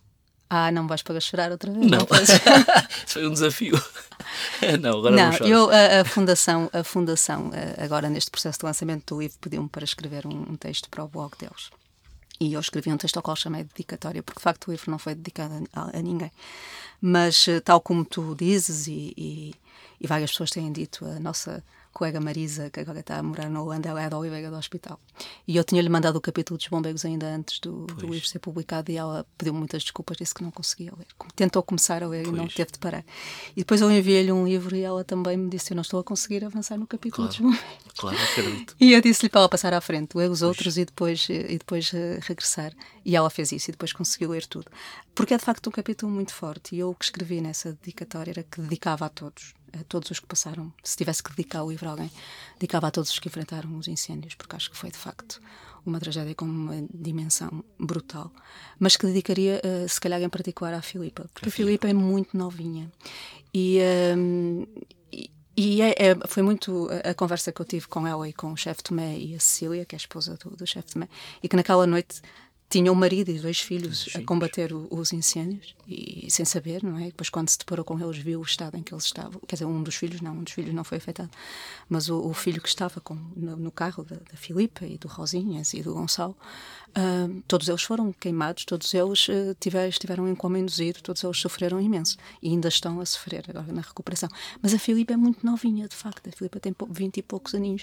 Ah, 0.48 0.72
não 0.72 0.88
vais 0.88 1.02
para 1.02 1.20
chorar 1.20 1.52
outra 1.52 1.70
vez? 1.70 1.86
Não. 1.86 1.98
não 1.98 2.06
foi 3.06 3.26
um 3.26 3.32
desafio. 3.32 3.80
não, 4.80 4.98
agora 4.98 5.14
não, 5.14 5.38
não 5.38 5.46
eu 5.46 5.70
a, 5.70 6.00
a, 6.00 6.04
fundação, 6.04 6.68
a 6.72 6.82
fundação 6.82 7.50
eh, 7.54 7.76
agora 7.84 8.10
neste 8.10 8.32
processo 8.32 8.58
de 8.58 8.64
lançamento 8.64 9.14
do 9.14 9.20
livro 9.20 9.38
pediu-me 9.40 9.68
para 9.68 9.84
escrever 9.84 10.26
um, 10.26 10.52
um, 10.52 10.56
texto 10.56 10.88
para 10.90 11.04
o 11.04 11.08
blog 11.08 11.36
deles. 11.38 11.70
E 12.40 12.54
eu 12.54 12.60
escrevi 12.60 12.90
um 12.90 12.96
texto 12.96 13.16
ao 13.18 13.22
qual 13.22 13.36
chamei 13.36 13.62
dedicatória, 13.62 14.24
porque 14.24 14.40
de 14.40 14.42
facto 14.42 14.66
o 14.66 14.70
livro 14.72 14.90
não 14.90 14.98
foi 14.98 15.14
dedicado 15.14 15.68
a, 15.72 15.96
a 15.96 16.02
ninguém. 16.02 16.32
Mas 17.00 17.46
eh, 17.46 17.60
tal 17.60 17.80
como 17.80 18.04
tu 18.04 18.34
dizes 18.34 18.88
e, 18.88 19.14
e, 19.16 19.54
e 20.00 20.06
várias 20.08 20.32
pessoas 20.32 20.50
têm 20.50 20.72
dito, 20.72 21.04
a 21.04 21.20
nossa 21.20 21.62
colega 21.92 22.20
Marisa, 22.20 22.70
que 22.70 22.80
agora 22.80 23.00
está 23.00 23.18
a 23.18 23.22
morar 23.22 23.48
na 23.48 23.60
Holanda, 23.60 23.88
ela 23.88 24.02
é 24.02 24.08
da 24.08 24.18
Oliveira 24.18 24.50
do 24.50 24.56
Hospital. 24.56 24.98
E 25.46 25.56
eu 25.56 25.64
tinha-lhe 25.64 25.88
mandado 25.88 26.16
o 26.16 26.20
capítulo 26.20 26.56
dos 26.56 26.66
bombeiros 26.68 27.04
ainda 27.04 27.26
antes 27.26 27.58
do, 27.58 27.86
do 27.86 28.06
livro 28.06 28.26
ser 28.26 28.38
publicado 28.38 28.90
e 28.90 28.96
ela 28.96 29.26
pediu 29.36 29.52
muitas 29.52 29.82
desculpas, 29.82 30.16
disse 30.16 30.34
que 30.34 30.42
não 30.42 30.50
conseguia 30.50 30.92
ler. 30.96 31.06
Tentou 31.34 31.62
começar 31.62 32.02
a 32.02 32.06
ler 32.06 32.24
pois. 32.24 32.34
e 32.34 32.38
não 32.38 32.48
teve 32.48 32.72
de 32.72 32.78
parar. 32.78 33.04
E 33.56 33.60
depois 33.60 33.80
eu 33.80 33.90
enviei-lhe 33.90 34.32
um 34.32 34.46
livro 34.46 34.74
e 34.76 34.82
ela 34.82 35.04
também 35.04 35.36
me 35.36 35.50
disse: 35.50 35.72
Eu 35.72 35.76
não 35.76 35.82
estou 35.82 36.00
a 36.00 36.04
conseguir 36.04 36.44
avançar 36.44 36.78
no 36.78 36.86
capítulo 36.86 37.28
claro. 37.28 37.42
dos 37.42 37.60
bombeiros. 37.60 37.92
Claro, 37.96 38.16
acredito. 38.16 38.76
E 38.80 38.92
eu 38.92 39.00
disse-lhe 39.00 39.28
para 39.28 39.40
ela 39.40 39.48
passar 39.48 39.74
à 39.74 39.80
frente, 39.80 40.16
ler 40.16 40.30
os 40.30 40.40
pois. 40.40 40.42
outros 40.42 40.78
e 40.78 40.84
depois, 40.84 41.28
e 41.28 41.58
depois 41.58 41.92
uh, 41.92 42.20
regressar. 42.22 42.72
E 43.04 43.16
ela 43.16 43.28
fez 43.30 43.52
isso 43.52 43.70
e 43.70 43.72
depois 43.72 43.92
conseguiu 43.92 44.30
ler 44.30 44.46
tudo. 44.46 44.70
Porque 45.14 45.34
é 45.34 45.38
de 45.38 45.44
facto 45.44 45.66
um 45.66 45.72
capítulo 45.72 46.10
muito 46.10 46.32
forte. 46.32 46.76
E 46.76 46.78
eu 46.78 46.90
o 46.90 46.94
que 46.94 47.04
escrevi 47.04 47.40
nessa 47.40 47.72
dedicatória 47.72 48.30
era 48.30 48.42
que 48.42 48.60
dedicava 48.60 49.06
a 49.06 49.08
todos 49.08 49.54
a 49.78 49.84
todos 49.84 50.10
os 50.10 50.20
que 50.20 50.26
passaram, 50.26 50.72
se 50.82 50.96
tivesse 50.96 51.22
que 51.22 51.30
dedicar 51.30 51.62
o 51.62 51.70
livro 51.70 51.88
a 51.88 51.92
alguém, 51.92 52.10
dedicava 52.58 52.88
a 52.88 52.90
todos 52.90 53.10
os 53.10 53.18
que 53.18 53.28
enfrentaram 53.28 53.76
os 53.76 53.88
incêndios, 53.88 54.34
porque 54.34 54.56
acho 54.56 54.70
que 54.70 54.76
foi 54.76 54.90
de 54.90 54.98
facto 54.98 55.40
uma 55.84 55.98
tragédia 55.98 56.34
com 56.34 56.44
uma 56.44 56.86
dimensão 56.92 57.64
brutal, 57.78 58.30
mas 58.78 58.96
que 58.96 59.06
dedicaria, 59.06 59.60
uh, 59.64 59.88
se 59.88 60.00
calhar, 60.00 60.20
em 60.20 60.28
particular 60.28 60.74
à 60.74 60.82
Filipa, 60.82 61.28
porque 61.32 61.48
a, 61.48 61.52
Filipa 61.52 61.88
é 61.88 61.94
muito 61.94 62.36
novinha 62.36 62.90
e. 63.54 63.78
Um, 64.16 64.66
e 65.56 65.82
é, 65.82 65.90
é, 65.90 66.16
foi 66.26 66.42
muito 66.42 66.88
a, 66.88 67.10
a, 67.10 67.14
conversa 67.14 67.52
que 67.52 67.60
eu 67.60 67.66
tive 67.66 67.86
com 67.86 68.06
ela 68.06 68.26
e 68.26 68.32
com 68.32 68.50
o 68.50 68.56
chefe 68.56 68.82
Tomé 68.82 69.18
e 69.18 69.34
a 69.34 69.40
Cecília, 69.40 69.84
que 69.84 69.94
é 69.94 69.96
a 69.96 70.00
esposa 70.00 70.38
do, 70.42 70.56
do 70.56 70.66
chefe 70.66 70.94
Tomé, 70.94 71.06
e 71.42 71.48
que 71.48 71.56
naquela 71.56 71.86
noite 71.86 72.22
tinha 72.70 72.92
um 72.92 72.94
marido 72.94 73.30
e 73.32 73.38
dois 73.40 73.58
filhos 73.58 74.08
a 74.14 74.22
combater 74.22 74.72
o, 74.72 74.86
os 74.92 75.12
incêndios 75.12 75.74
e 75.88 76.30
sem 76.30 76.44
saber, 76.44 76.84
não 76.84 76.96
é? 76.98 77.06
Depois 77.06 77.28
quando 77.28 77.48
se 77.48 77.58
deparou 77.58 77.84
com 77.84 77.98
eles 77.98 78.16
viu 78.16 78.38
o 78.38 78.44
estado 78.44 78.76
em 78.76 78.82
que 78.82 78.94
eles 78.94 79.04
estavam. 79.04 79.40
Quer 79.48 79.56
dizer, 79.56 79.64
um 79.64 79.82
dos 79.82 79.96
filhos 79.96 80.20
não, 80.20 80.32
um 80.32 80.44
dos 80.44 80.52
filhos 80.52 80.72
não 80.72 80.84
foi 80.84 80.98
afetado, 80.98 81.30
mas 81.88 82.08
o, 82.08 82.20
o 82.20 82.32
filho 82.32 82.62
que 82.62 82.68
estava 82.68 83.00
com, 83.00 83.16
no, 83.36 83.56
no 83.56 83.72
carro 83.72 84.04
da, 84.04 84.14
da 84.14 84.36
Filipa 84.36 84.86
e 84.86 84.96
do 84.96 85.08
Rosinhas 85.08 85.74
e 85.74 85.82
do 85.82 85.92
Gonçalo, 85.94 86.36
uh, 86.90 87.42
todos 87.48 87.68
eles 87.68 87.82
foram 87.82 88.12
queimados, 88.12 88.64
todos 88.64 88.94
eles 88.94 89.28
uh, 89.28 89.56
tiver, 89.58 89.88
estiveram 89.88 90.28
em 90.28 90.34
coma 90.36 90.56
induzido, 90.56 91.02
todos 91.02 91.24
eles 91.24 91.38
sofreram 91.38 91.80
imenso 91.80 92.16
e 92.40 92.50
ainda 92.50 92.68
estão 92.68 93.00
a 93.00 93.04
sofrer 93.04 93.46
agora 93.48 93.72
na 93.72 93.80
recuperação. 93.80 94.28
Mas 94.62 94.72
a 94.72 94.78
Filipa 94.78 95.12
é 95.12 95.16
muito 95.16 95.44
novinha, 95.44 95.88
de 95.88 95.96
facto, 95.96 96.28
a 96.28 96.32
Filipa 96.32 96.60
tem 96.60 96.72
vinte 96.88 97.16
e 97.16 97.22
poucos 97.22 97.52
aninhos 97.52 97.82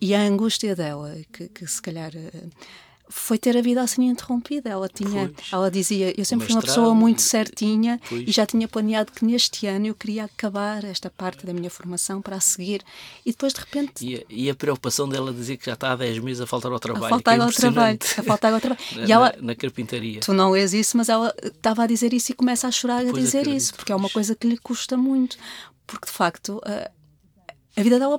e 0.00 0.12
a 0.12 0.20
angústia 0.22 0.74
dela, 0.74 1.14
que, 1.32 1.48
que 1.48 1.64
se 1.68 1.80
calhar 1.80 2.10
uh, 2.16 2.50
foi 3.08 3.38
ter 3.38 3.56
a 3.56 3.60
vida 3.60 3.82
assim 3.82 4.06
interrompida. 4.08 4.70
Ela 4.70 4.88
tinha, 4.88 5.30
pois. 5.34 5.52
ela 5.52 5.70
dizia, 5.70 6.18
eu 6.18 6.24
sempre 6.24 6.46
fui 6.46 6.54
uma 6.54 6.62
pessoa 6.62 6.94
muito 6.94 7.20
certinha 7.22 8.00
pois. 8.08 8.24
e 8.26 8.32
já 8.32 8.46
tinha 8.46 8.66
planeado 8.66 9.12
que 9.12 9.24
neste 9.24 9.66
ano 9.66 9.86
eu 9.86 9.94
queria 9.94 10.24
acabar 10.24 10.84
esta 10.84 11.10
parte 11.10 11.44
da 11.44 11.52
minha 11.52 11.70
formação 11.70 12.22
para 12.22 12.36
a 12.36 12.40
seguir. 12.40 12.82
E 13.24 13.30
depois 13.30 13.52
de 13.52 13.60
repente 13.60 14.06
e 14.06 14.16
a, 14.16 14.22
e 14.28 14.50
a 14.50 14.54
preocupação 14.54 15.08
dela 15.08 15.32
dizer 15.32 15.56
que 15.56 15.66
já 15.66 15.74
está 15.74 15.92
há 15.92 15.96
10 15.96 16.18
meses 16.20 16.40
a 16.40 16.46
faltar 16.46 16.72
ao 16.72 16.80
trabalho, 16.80 17.06
a 17.06 17.08
faltar 17.08 17.38
é 17.38 17.42
ao 17.42 17.52
trabalho, 17.52 17.98
a 18.18 18.22
faltar 18.22 18.52
ao 18.54 18.60
trabalho. 18.60 18.84
e 19.06 19.12
ela, 19.12 19.34
na, 19.36 19.48
na, 19.48 19.54
carpintaria. 19.54 20.20
Tu 20.20 20.32
não 20.32 20.50
lês 20.50 20.72
isso, 20.72 20.96
mas 20.96 21.08
ela 21.08 21.34
estava 21.42 21.84
a 21.84 21.86
dizer 21.86 22.12
isso 22.12 22.32
e 22.32 22.34
começa 22.34 22.66
a 22.66 22.70
chorar 22.70 23.00
a 23.00 23.12
dizer 23.12 23.40
acredito, 23.40 23.56
isso, 23.56 23.74
porque 23.74 23.92
é 23.92 23.96
uma 23.96 24.08
coisa 24.08 24.34
que 24.34 24.46
lhe 24.46 24.56
custa 24.56 24.96
muito, 24.96 25.36
porque 25.86 26.06
de 26.06 26.12
facto 26.12 26.60
a, 26.64 26.90
a 27.76 27.82
vida 27.82 27.98
dela 27.98 28.18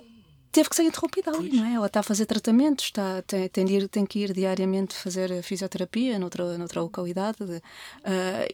teve 0.56 0.70
que 0.70 0.76
ser 0.78 0.84
interrompida 0.84 1.32
ali, 1.32 1.50
não 1.52 1.65
é? 1.65 1.74
Ela 1.74 1.88
está 1.88 2.00
a 2.00 2.04
fazer 2.04 2.26
tratamentos, 2.26 2.86
está, 2.86 3.22
tem, 3.24 3.50
tem, 3.50 3.70
ir, 3.70 3.89
tem 3.89 4.06
que 4.06 4.20
ir 4.20 4.32
diariamente 4.32 4.96
fazer 4.96 5.44
fisioterapia 5.44 6.18
noutra, 6.18 6.58
noutra 6.58 6.82
localidade 6.82 7.44
uh, 7.44 7.62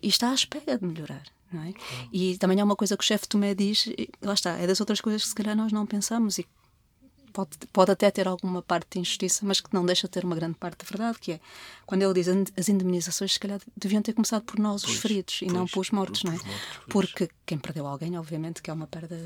e 0.02 0.08
está 0.08 0.32
à 0.32 0.34
espera 0.34 0.80
de 0.80 0.84
melhorar. 0.84 1.22
Não 1.54 1.62
é? 1.64 1.74
E 2.12 2.38
também 2.40 2.60
há 2.60 2.64
uma 2.64 2.76
coisa 2.76 2.98
que 2.98 3.04
o 3.04 3.06
chefe 3.06 3.28
Tomé 3.28 3.54
diz, 3.54 3.88
lá 4.22 4.34
está, 4.34 4.58
é 4.58 4.66
das 4.66 4.80
outras 4.80 5.00
coisas 5.00 5.22
que 5.22 5.30
se 5.30 5.36
calhar 5.36 5.56
nós 5.56 5.72
não 5.72 5.86
pensamos 5.86 6.40
e 6.40 6.48
pode, 7.32 7.58
pode 7.72 7.92
até 7.92 8.10
ter 8.12 8.28
alguma 8.28 8.62
parte 8.62 8.88
de 8.92 9.00
injustiça, 9.00 9.46
mas 9.46 9.60
que 9.60 9.74
não 9.74 9.86
deixa 9.86 10.08
de 10.08 10.12
ter 10.12 10.24
uma 10.26 10.36
grande 10.36 10.56
parte 10.56 10.86
de 10.86 10.90
verdade, 10.90 11.18
que 11.20 11.34
é 11.34 11.40
quando 11.86 12.04
ele 12.04 12.14
diz 12.14 12.28
as 12.58 12.70
indemnizações, 12.70 13.34
se 13.34 13.40
calhar 13.40 13.60
deviam 13.76 14.02
ter 14.02 14.14
começado 14.14 14.44
por 14.44 14.58
nós, 14.58 14.82
pois, 14.82 14.94
os 14.94 15.02
feridos, 15.02 15.40
pois, 15.40 15.52
e 15.52 15.54
não 15.54 15.68
pelos 15.68 15.92
mortos, 15.92 16.24
não 16.24 16.32
é? 16.32 16.36
Mortos, 16.36 16.86
Porque 16.88 17.30
quem 17.46 17.58
perdeu 17.58 17.86
alguém, 17.86 18.18
obviamente, 18.18 18.62
que 18.62 18.70
é 18.70 18.74
uma 18.74 18.88
perda 18.88 19.20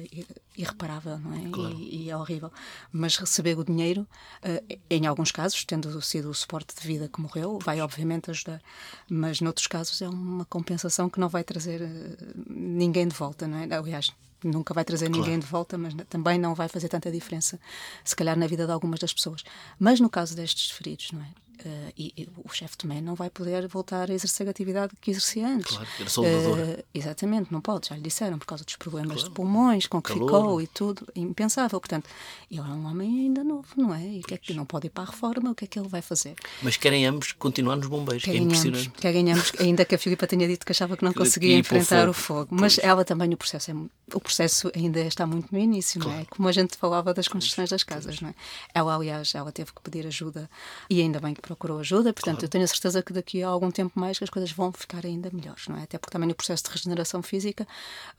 irreparável, 0.58 1.20
não 1.20 1.34
é? 1.34 1.50
Claro. 1.52 1.76
E, 1.76 2.06
e, 2.06 2.10
é 2.10 2.18
horrível. 2.18 2.52
Mas 2.92 3.18
receber 3.18 3.60
o 3.60 3.64
dinheiro, 3.64 4.08
uh, 4.44 4.80
em 4.90 5.06
alguns 5.06 5.32
casos, 5.32 5.64
tendo 5.64 6.02
sido 6.02 6.30
o 6.30 6.34
suporte 6.34 6.74
de 6.76 6.88
vida 6.88 7.08
que 7.08 7.22
morreu, 7.22 7.60
vai 7.60 7.82
obviamente 7.82 8.32
ajudar. 8.32 8.60
Mas 9.08 9.42
noutros 9.42 9.68
casos 9.68 10.02
é 10.02 10.10
uma 10.10 10.46
compensação 10.46 11.08
que 11.08 11.20
não 11.20 11.30
vai 11.30 11.44
trazer 11.44 11.84
uh, 11.84 12.44
ninguém 12.48 13.08
de 13.08 13.16
volta, 13.16 13.48
não 13.48 13.60
é? 13.60 13.76
Aliás, 13.76 14.12
nunca 14.44 14.74
vai 14.74 14.86
trazer 14.86 15.08
claro. 15.08 15.22
ninguém 15.22 15.40
de 15.40 15.46
volta, 15.46 15.78
mas 15.78 15.94
também 16.10 16.38
não 16.38 16.56
vai 16.56 16.68
fazer 16.68 16.88
tanta 16.88 17.12
diferença, 17.12 17.60
se 18.04 18.16
calhar, 18.16 18.38
na 18.38 18.48
vida 18.48 18.66
de 18.66 18.72
algumas 18.72 19.00
das 19.00 19.14
pessoas. 19.14 19.44
Mas 19.80 20.00
no 20.00 20.10
caso 20.10 20.36
destes 20.36 20.72
feridos, 20.72 21.12
não 21.12 21.22
é? 21.22 21.45
Uh, 21.64 21.94
e, 21.98 22.14
e, 22.18 22.30
o 22.44 22.50
chefe 22.54 22.78
também 22.78 23.02
não 23.02 23.16
vai 23.16 23.30
poder 23.30 23.68
voltar 23.68 24.12
a 24.12 24.14
exercer 24.14 24.48
a 24.48 24.52
atividade 24.52 24.94
que 25.00 25.12
exercia 25.12 25.48
antes. 25.48 25.76
Claro, 25.76 25.88
era 26.00 26.10
soldador. 26.10 26.60
Uh, 26.60 26.84
exatamente, 26.94 27.52
não 27.52 27.62
pode, 27.62 27.88
já 27.88 27.96
lhe 27.96 28.02
disseram, 28.02 28.38
por 28.38 28.46
causa 28.46 28.64
dos 28.64 28.76
problemas 28.76 29.16
claro. 29.16 29.30
de 29.30 29.36
pulmões, 29.36 29.88
com 29.88 30.02
que 30.02 30.14
Calor. 30.14 30.28
ficou 30.28 30.62
e 30.62 30.68
tudo, 30.68 31.08
impensável. 31.16 31.80
Portanto, 31.80 32.10
ele 32.52 32.60
é 32.60 32.64
um 32.64 32.86
homem 32.86 33.26
ainda 33.26 33.44
novo, 33.44 33.68
não 33.78 33.94
é? 33.94 34.06
E 34.06 34.24
que 34.24 34.34
é 34.34 34.38
que 34.38 34.54
não 34.54 34.66
pode 34.66 34.88
ir 34.88 34.90
para 34.90 35.04
a 35.04 35.08
reforma, 35.08 35.52
o 35.52 35.56
que 35.56 35.66
é 35.66 35.68
que 35.68 35.80
ele 35.80 35.88
vai 35.88 36.02
fazer? 36.02 36.36
Mas 36.62 36.78
querem 36.78 37.06
ambos 37.06 37.32
continuar 37.32 37.76
nos 37.78 37.88
bombeiros, 37.88 38.24
querem 38.24 38.42
que 38.42 38.44
é 38.44 38.48
impressionante. 38.48 38.88
Ambos, 38.88 39.00
querem 39.00 39.32
ambos, 39.32 39.52
ainda 39.60 39.86
que 39.86 39.96
a 39.96 39.98
Filipa 39.98 40.28
tenha 40.28 40.48
dito 40.48 40.66
que 40.66 40.72
achava 40.72 40.98
que 40.98 41.04
não 41.04 41.14
conseguia 41.14 41.58
enfrentar 41.58 42.10
o 42.10 42.14
fogo. 42.14 42.42
O 42.42 42.48
fogo. 42.48 42.56
Mas 42.60 42.78
ela 42.80 43.06
também, 43.06 43.34
o 43.34 43.38
processo, 43.38 43.72
é, 43.72 43.76
o 44.14 44.20
processo 44.20 44.72
ainda 44.76 45.00
está 45.02 45.26
muito 45.26 45.52
no 45.52 45.60
início, 45.60 46.00
claro. 46.02 46.18
não 46.18 46.24
é? 46.24 46.26
Como 46.26 46.48
a 46.48 46.52
gente 46.52 46.78
falava 46.78 47.14
das 47.14 47.28
construções 47.28 47.70
das 47.70 47.84
casas, 47.84 48.20
não 48.20 48.30
é? 48.30 48.36
Ela, 48.74 48.96
aliás, 48.96 49.34
ela 49.36 49.52
teve 49.52 49.72
que 49.72 49.82
pedir 49.82 50.06
ajuda 50.08 50.50
e 50.90 51.02
ainda 51.02 51.20
bem 51.20 51.34
que 51.34 51.42
procurou 51.46 51.80
ajuda, 51.80 52.12
portanto, 52.12 52.38
claro. 52.38 52.46
eu 52.46 52.50
tenho 52.50 52.64
a 52.64 52.68
certeza 52.68 53.04
que 53.04 53.14
daqui 53.14 53.44
a 53.44 53.48
algum 53.48 53.70
tempo 53.70 54.00
mais 54.00 54.18
as 54.20 54.30
coisas 54.32 54.52
vão 54.52 54.72
ficar 54.72 55.06
ainda 55.06 55.30
melhores, 55.32 55.68
não 55.68 55.78
é? 55.78 55.84
Até 55.84 56.00
porque 56.00 56.12
também 56.12 56.28
no 56.28 56.34
processo 56.34 56.64
de 56.64 56.72
regeneração 56.72 57.22
física 57.22 57.68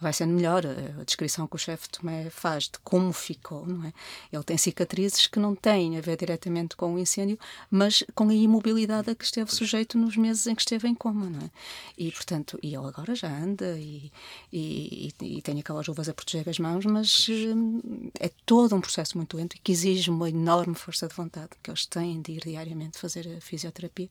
vai 0.01 0.12
sendo 0.12 0.33
melhor. 0.33 0.65
A 0.65 1.03
descrição 1.03 1.47
que 1.49 1.57
o 1.57 1.59
chefe 1.59 1.89
Tomé 1.89 2.31
faz 2.31 2.65
de 2.65 2.79
como 2.85 3.12
ficou, 3.12 3.67
não 3.67 3.85
é? 3.85 3.93
Ele 4.33 4.45
tem 4.45 4.57
cicatrizes 4.57 5.27
que 5.27 5.41
não 5.41 5.57
têm 5.57 5.99
a 5.99 6.01
ver 6.01 6.17
diretamente 6.17 6.77
com 6.77 6.95
o 6.95 6.99
incêndio, 6.99 7.37
mas 7.69 8.05
com 8.15 8.29
a 8.29 8.35
imobilidade 8.35 9.11
a 9.11 9.15
que 9.15 9.25
esteve 9.25 9.53
sujeito 9.53 9.99
nos 9.99 10.17
meses 10.17 10.47
em 10.47 10.55
que 10.55 10.62
esteve 10.62 10.87
em 10.87 10.95
coma, 10.95 11.29
não 11.29 11.41
é? 11.41 11.51
E, 11.99 12.12
portanto, 12.12 12.59
e 12.62 12.75
ele 12.77 12.87
agora 12.87 13.15
já 13.17 13.29
anda 13.29 13.77
e, 13.77 14.12
e, 14.53 15.12
e, 15.21 15.39
e 15.39 15.43
tem 15.43 15.59
aquelas 15.59 15.87
luvas 15.89 16.09
a 16.09 16.15
proteger 16.15 16.49
as 16.49 16.61
mãos, 16.61 16.85
mas 16.85 17.27
hum, 17.29 18.11
é 18.21 18.31
todo 18.45 18.77
um 18.77 18.81
processo 18.81 19.17
muito 19.17 19.37
lento 19.37 19.57
e 19.57 19.59
que 19.59 19.73
exige 19.73 20.11
uma 20.11 20.29
enorme 20.29 20.77
força 20.77 21.09
de 21.09 21.15
vontade 21.15 21.51
que 21.61 21.71
eles 21.71 21.87
têm 21.87 22.23
de 22.23 22.33
ir 22.33 22.43
diariamente 22.45 22.99
fazer 22.99 23.15
a 23.20 23.40
fisioterapia 23.40 24.09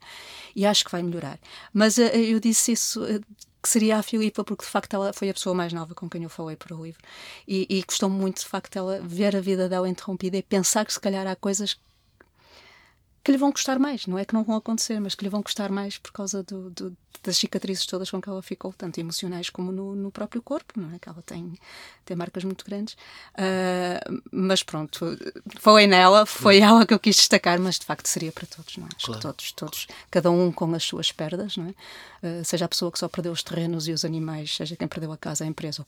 e 0.55 0.65
acho 0.65 0.85
que 0.85 0.91
vai 0.91 1.03
melhorar. 1.03 1.39
Mas 1.73 1.97
uh, 1.97 2.01
eu 2.01 2.39
disse 2.39 2.71
isso. 2.71 3.03
Uh, 3.03 3.21
que 3.61 3.69
seria 3.69 3.97
a 3.97 4.03
Filipa, 4.03 4.43
porque 4.43 4.63
de 4.63 4.69
facto 4.69 4.93
ela 4.93 5.11
foi 5.11 5.27
a 5.27 5.33
pessoa 5.33 5.55
mais 5.55 5.73
nova 5.73 5.95
com 5.95 6.07
quem 6.07 6.21
eu 6.21 6.29
falei 6.29 6.55
para 6.55 6.75
o 6.75 6.85
livro. 6.85 7.01
E, 7.47 7.65
e 7.67 8.07
muito 8.07 8.41
de 8.41 8.45
facto 8.45 8.77
ela 8.77 9.01
ver 9.01 9.35
a 9.35 9.41
vida 9.41 9.67
dela 9.67 9.89
interrompida 9.89 10.37
e 10.37 10.43
pensar 10.43 10.85
que 10.85 10.93
se 10.93 10.99
calhar 10.99 11.25
há 11.25 11.35
coisas 11.35 11.75
que 13.25 13.31
lhe 13.31 13.39
vão 13.39 13.51
custar 13.51 13.79
mais. 13.79 14.05
Não 14.05 14.19
é 14.19 14.23
que 14.23 14.35
não 14.35 14.43
vão 14.43 14.55
acontecer, 14.55 14.99
mas 14.99 15.15
que 15.15 15.23
lhe 15.23 15.29
vão 15.29 15.41
custar 15.41 15.71
mais 15.71 15.97
por 15.97 16.11
causa 16.11 16.43
do, 16.43 16.69
do, 16.69 16.95
das 17.23 17.35
cicatrizes 17.37 17.83
todas 17.87 18.11
com 18.11 18.21
que 18.21 18.29
ela 18.29 18.41
ficou, 18.43 18.71
tanto 18.71 18.99
emocionais 18.99 19.49
como 19.49 19.71
no, 19.71 19.95
no, 19.95 20.11
próprio 20.11 20.43
corpo, 20.43 20.79
não 20.79 20.93
é? 20.93 20.99
Que 20.99 21.09
ela 21.09 21.23
tem, 21.25 21.57
tem 22.05 22.15
marcas 22.15 22.43
muito 22.43 22.63
grandes. 22.63 22.93
Uh, 23.33 24.21
mas 24.31 24.61
pronto, 24.61 25.17
foi 25.59 25.87
nela, 25.87 26.27
foi 26.27 26.59
ela 26.59 26.85
que 26.85 26.93
eu 26.93 26.99
quis 26.99 27.15
destacar, 27.15 27.59
mas 27.59 27.79
de 27.79 27.85
facto 27.87 28.05
seria 28.05 28.31
para 28.31 28.45
todos, 28.45 28.77
não 28.77 28.85
é? 28.85 28.89
Acho 28.95 29.07
claro. 29.07 29.19
que 29.19 29.27
todos, 29.27 29.51
todos, 29.53 29.87
cada 30.11 30.29
um 30.29 30.51
com 30.51 30.71
as 30.75 30.83
suas 30.83 31.11
perdas, 31.11 31.57
não 31.57 31.65
é? 31.65 31.69
Uh, 32.27 32.45
seja 32.45 32.65
a 32.65 32.69
pessoa 32.69 32.91
que 32.91 32.99
só 32.99 33.09
perdeu 33.09 33.31
os 33.31 33.41
terrenos 33.41 33.87
e 33.87 33.91
os 33.91 34.05
animais, 34.05 34.55
seja 34.55 34.75
quem 34.75 34.87
perdeu 34.87 35.11
a 35.11 35.17
casa, 35.17 35.43
a 35.43 35.47
empresa, 35.47 35.83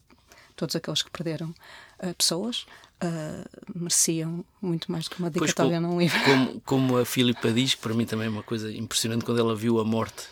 todos 0.55 0.75
aqueles 0.75 1.03
que 1.03 1.11
perderam 1.11 1.53
uh, 2.01 2.15
pessoas, 2.15 2.65
uh, 3.03 3.49
mereciam 3.75 4.43
muito 4.61 4.91
mais 4.91 5.05
do 5.05 5.11
que 5.11 5.19
uma 5.19 5.29
dedicatória 5.29 5.79
num 5.79 5.99
livro. 5.99 6.19
Como, 6.23 6.61
como 6.65 6.97
a 6.97 7.05
Filipa 7.05 7.51
diz, 7.51 7.75
para 7.75 7.93
mim 7.93 8.05
também 8.05 8.27
é 8.27 8.29
uma 8.29 8.43
coisa 8.43 8.71
impressionante, 8.71 9.25
quando 9.25 9.39
ela 9.39 9.55
viu 9.55 9.79
a 9.79 9.85
morte 9.85 10.27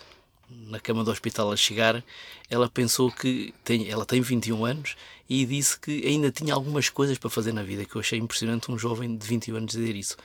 na 0.48 0.78
cama 0.78 1.02
do 1.02 1.10
hospital 1.10 1.50
a 1.50 1.56
chegar, 1.56 2.02
ela 2.48 2.68
pensou 2.68 3.10
que 3.10 3.52
tem, 3.64 3.88
ela 3.88 4.06
tem 4.06 4.20
21 4.20 4.64
anos 4.64 4.96
e 5.28 5.44
disse 5.44 5.78
que 5.78 6.06
ainda 6.06 6.30
tinha 6.30 6.54
algumas 6.54 6.88
coisas 6.88 7.18
para 7.18 7.28
fazer 7.28 7.52
na 7.52 7.62
vida, 7.62 7.84
que 7.84 7.96
eu 7.96 8.00
achei 8.00 8.18
impressionante 8.18 8.70
um 8.70 8.78
jovem 8.78 9.16
de 9.16 9.26
21 9.26 9.56
anos 9.56 9.72
dizer 9.72 9.96
isso. 9.96 10.16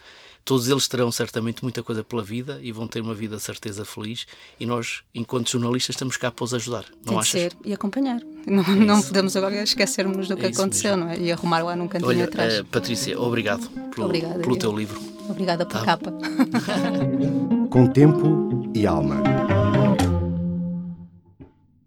Todos 0.44 0.68
eles 0.68 0.88
terão 0.88 1.12
certamente 1.12 1.64
muita 1.64 1.84
coisa 1.84 2.04
pela 2.04 2.24
vida 2.24 2.60
e 2.62 2.72
vão 2.72 2.88
ter 2.88 3.02
uma 3.02 3.14
vida 3.14 3.38
de 3.38 3.42
certeza 3.42 3.86
feliz 3.86 4.26
e 4.60 4.66
nós, 4.66 5.04
enquanto 5.14 5.52
jornalistas, 5.52 5.96
estamos 5.96 6.18
cá 6.18 6.32
para 6.32 6.44
os 6.44 6.54
ajudar, 6.54 6.86
não 7.06 7.14
Tem 7.14 7.18
achas? 7.20 7.42
ser 7.42 7.54
e 7.64 7.74
acompanhar. 7.74 8.22
Não, 8.46 8.64
é 8.64 8.76
não 8.76 9.02
podemos 9.02 9.36
agora 9.36 9.62
esquecermos 9.62 10.28
do 10.28 10.36
que 10.36 10.46
é 10.46 10.50
aconteceu 10.50 10.98
não 10.98 11.10
é? 11.10 11.18
e 11.18 11.32
arrumar 11.32 11.64
lá 11.64 11.76
num 11.76 11.88
cantinho 11.88 12.10
Olha, 12.10 12.26
atrás. 12.26 12.60
Uh, 12.60 12.66
Patrícia, 12.66 13.20
obrigado 13.20 13.70
pelo, 13.94 14.08
Obrigada, 14.08 14.40
pelo 14.40 14.58
teu 14.58 14.76
livro. 14.76 15.00
Obrigada 15.30 15.66
pela 15.66 15.80
tá. 15.80 15.86
capa. 15.86 16.12
Com 17.70 17.88
tempo 17.88 18.70
e 18.74 18.86
alma. 18.86 19.51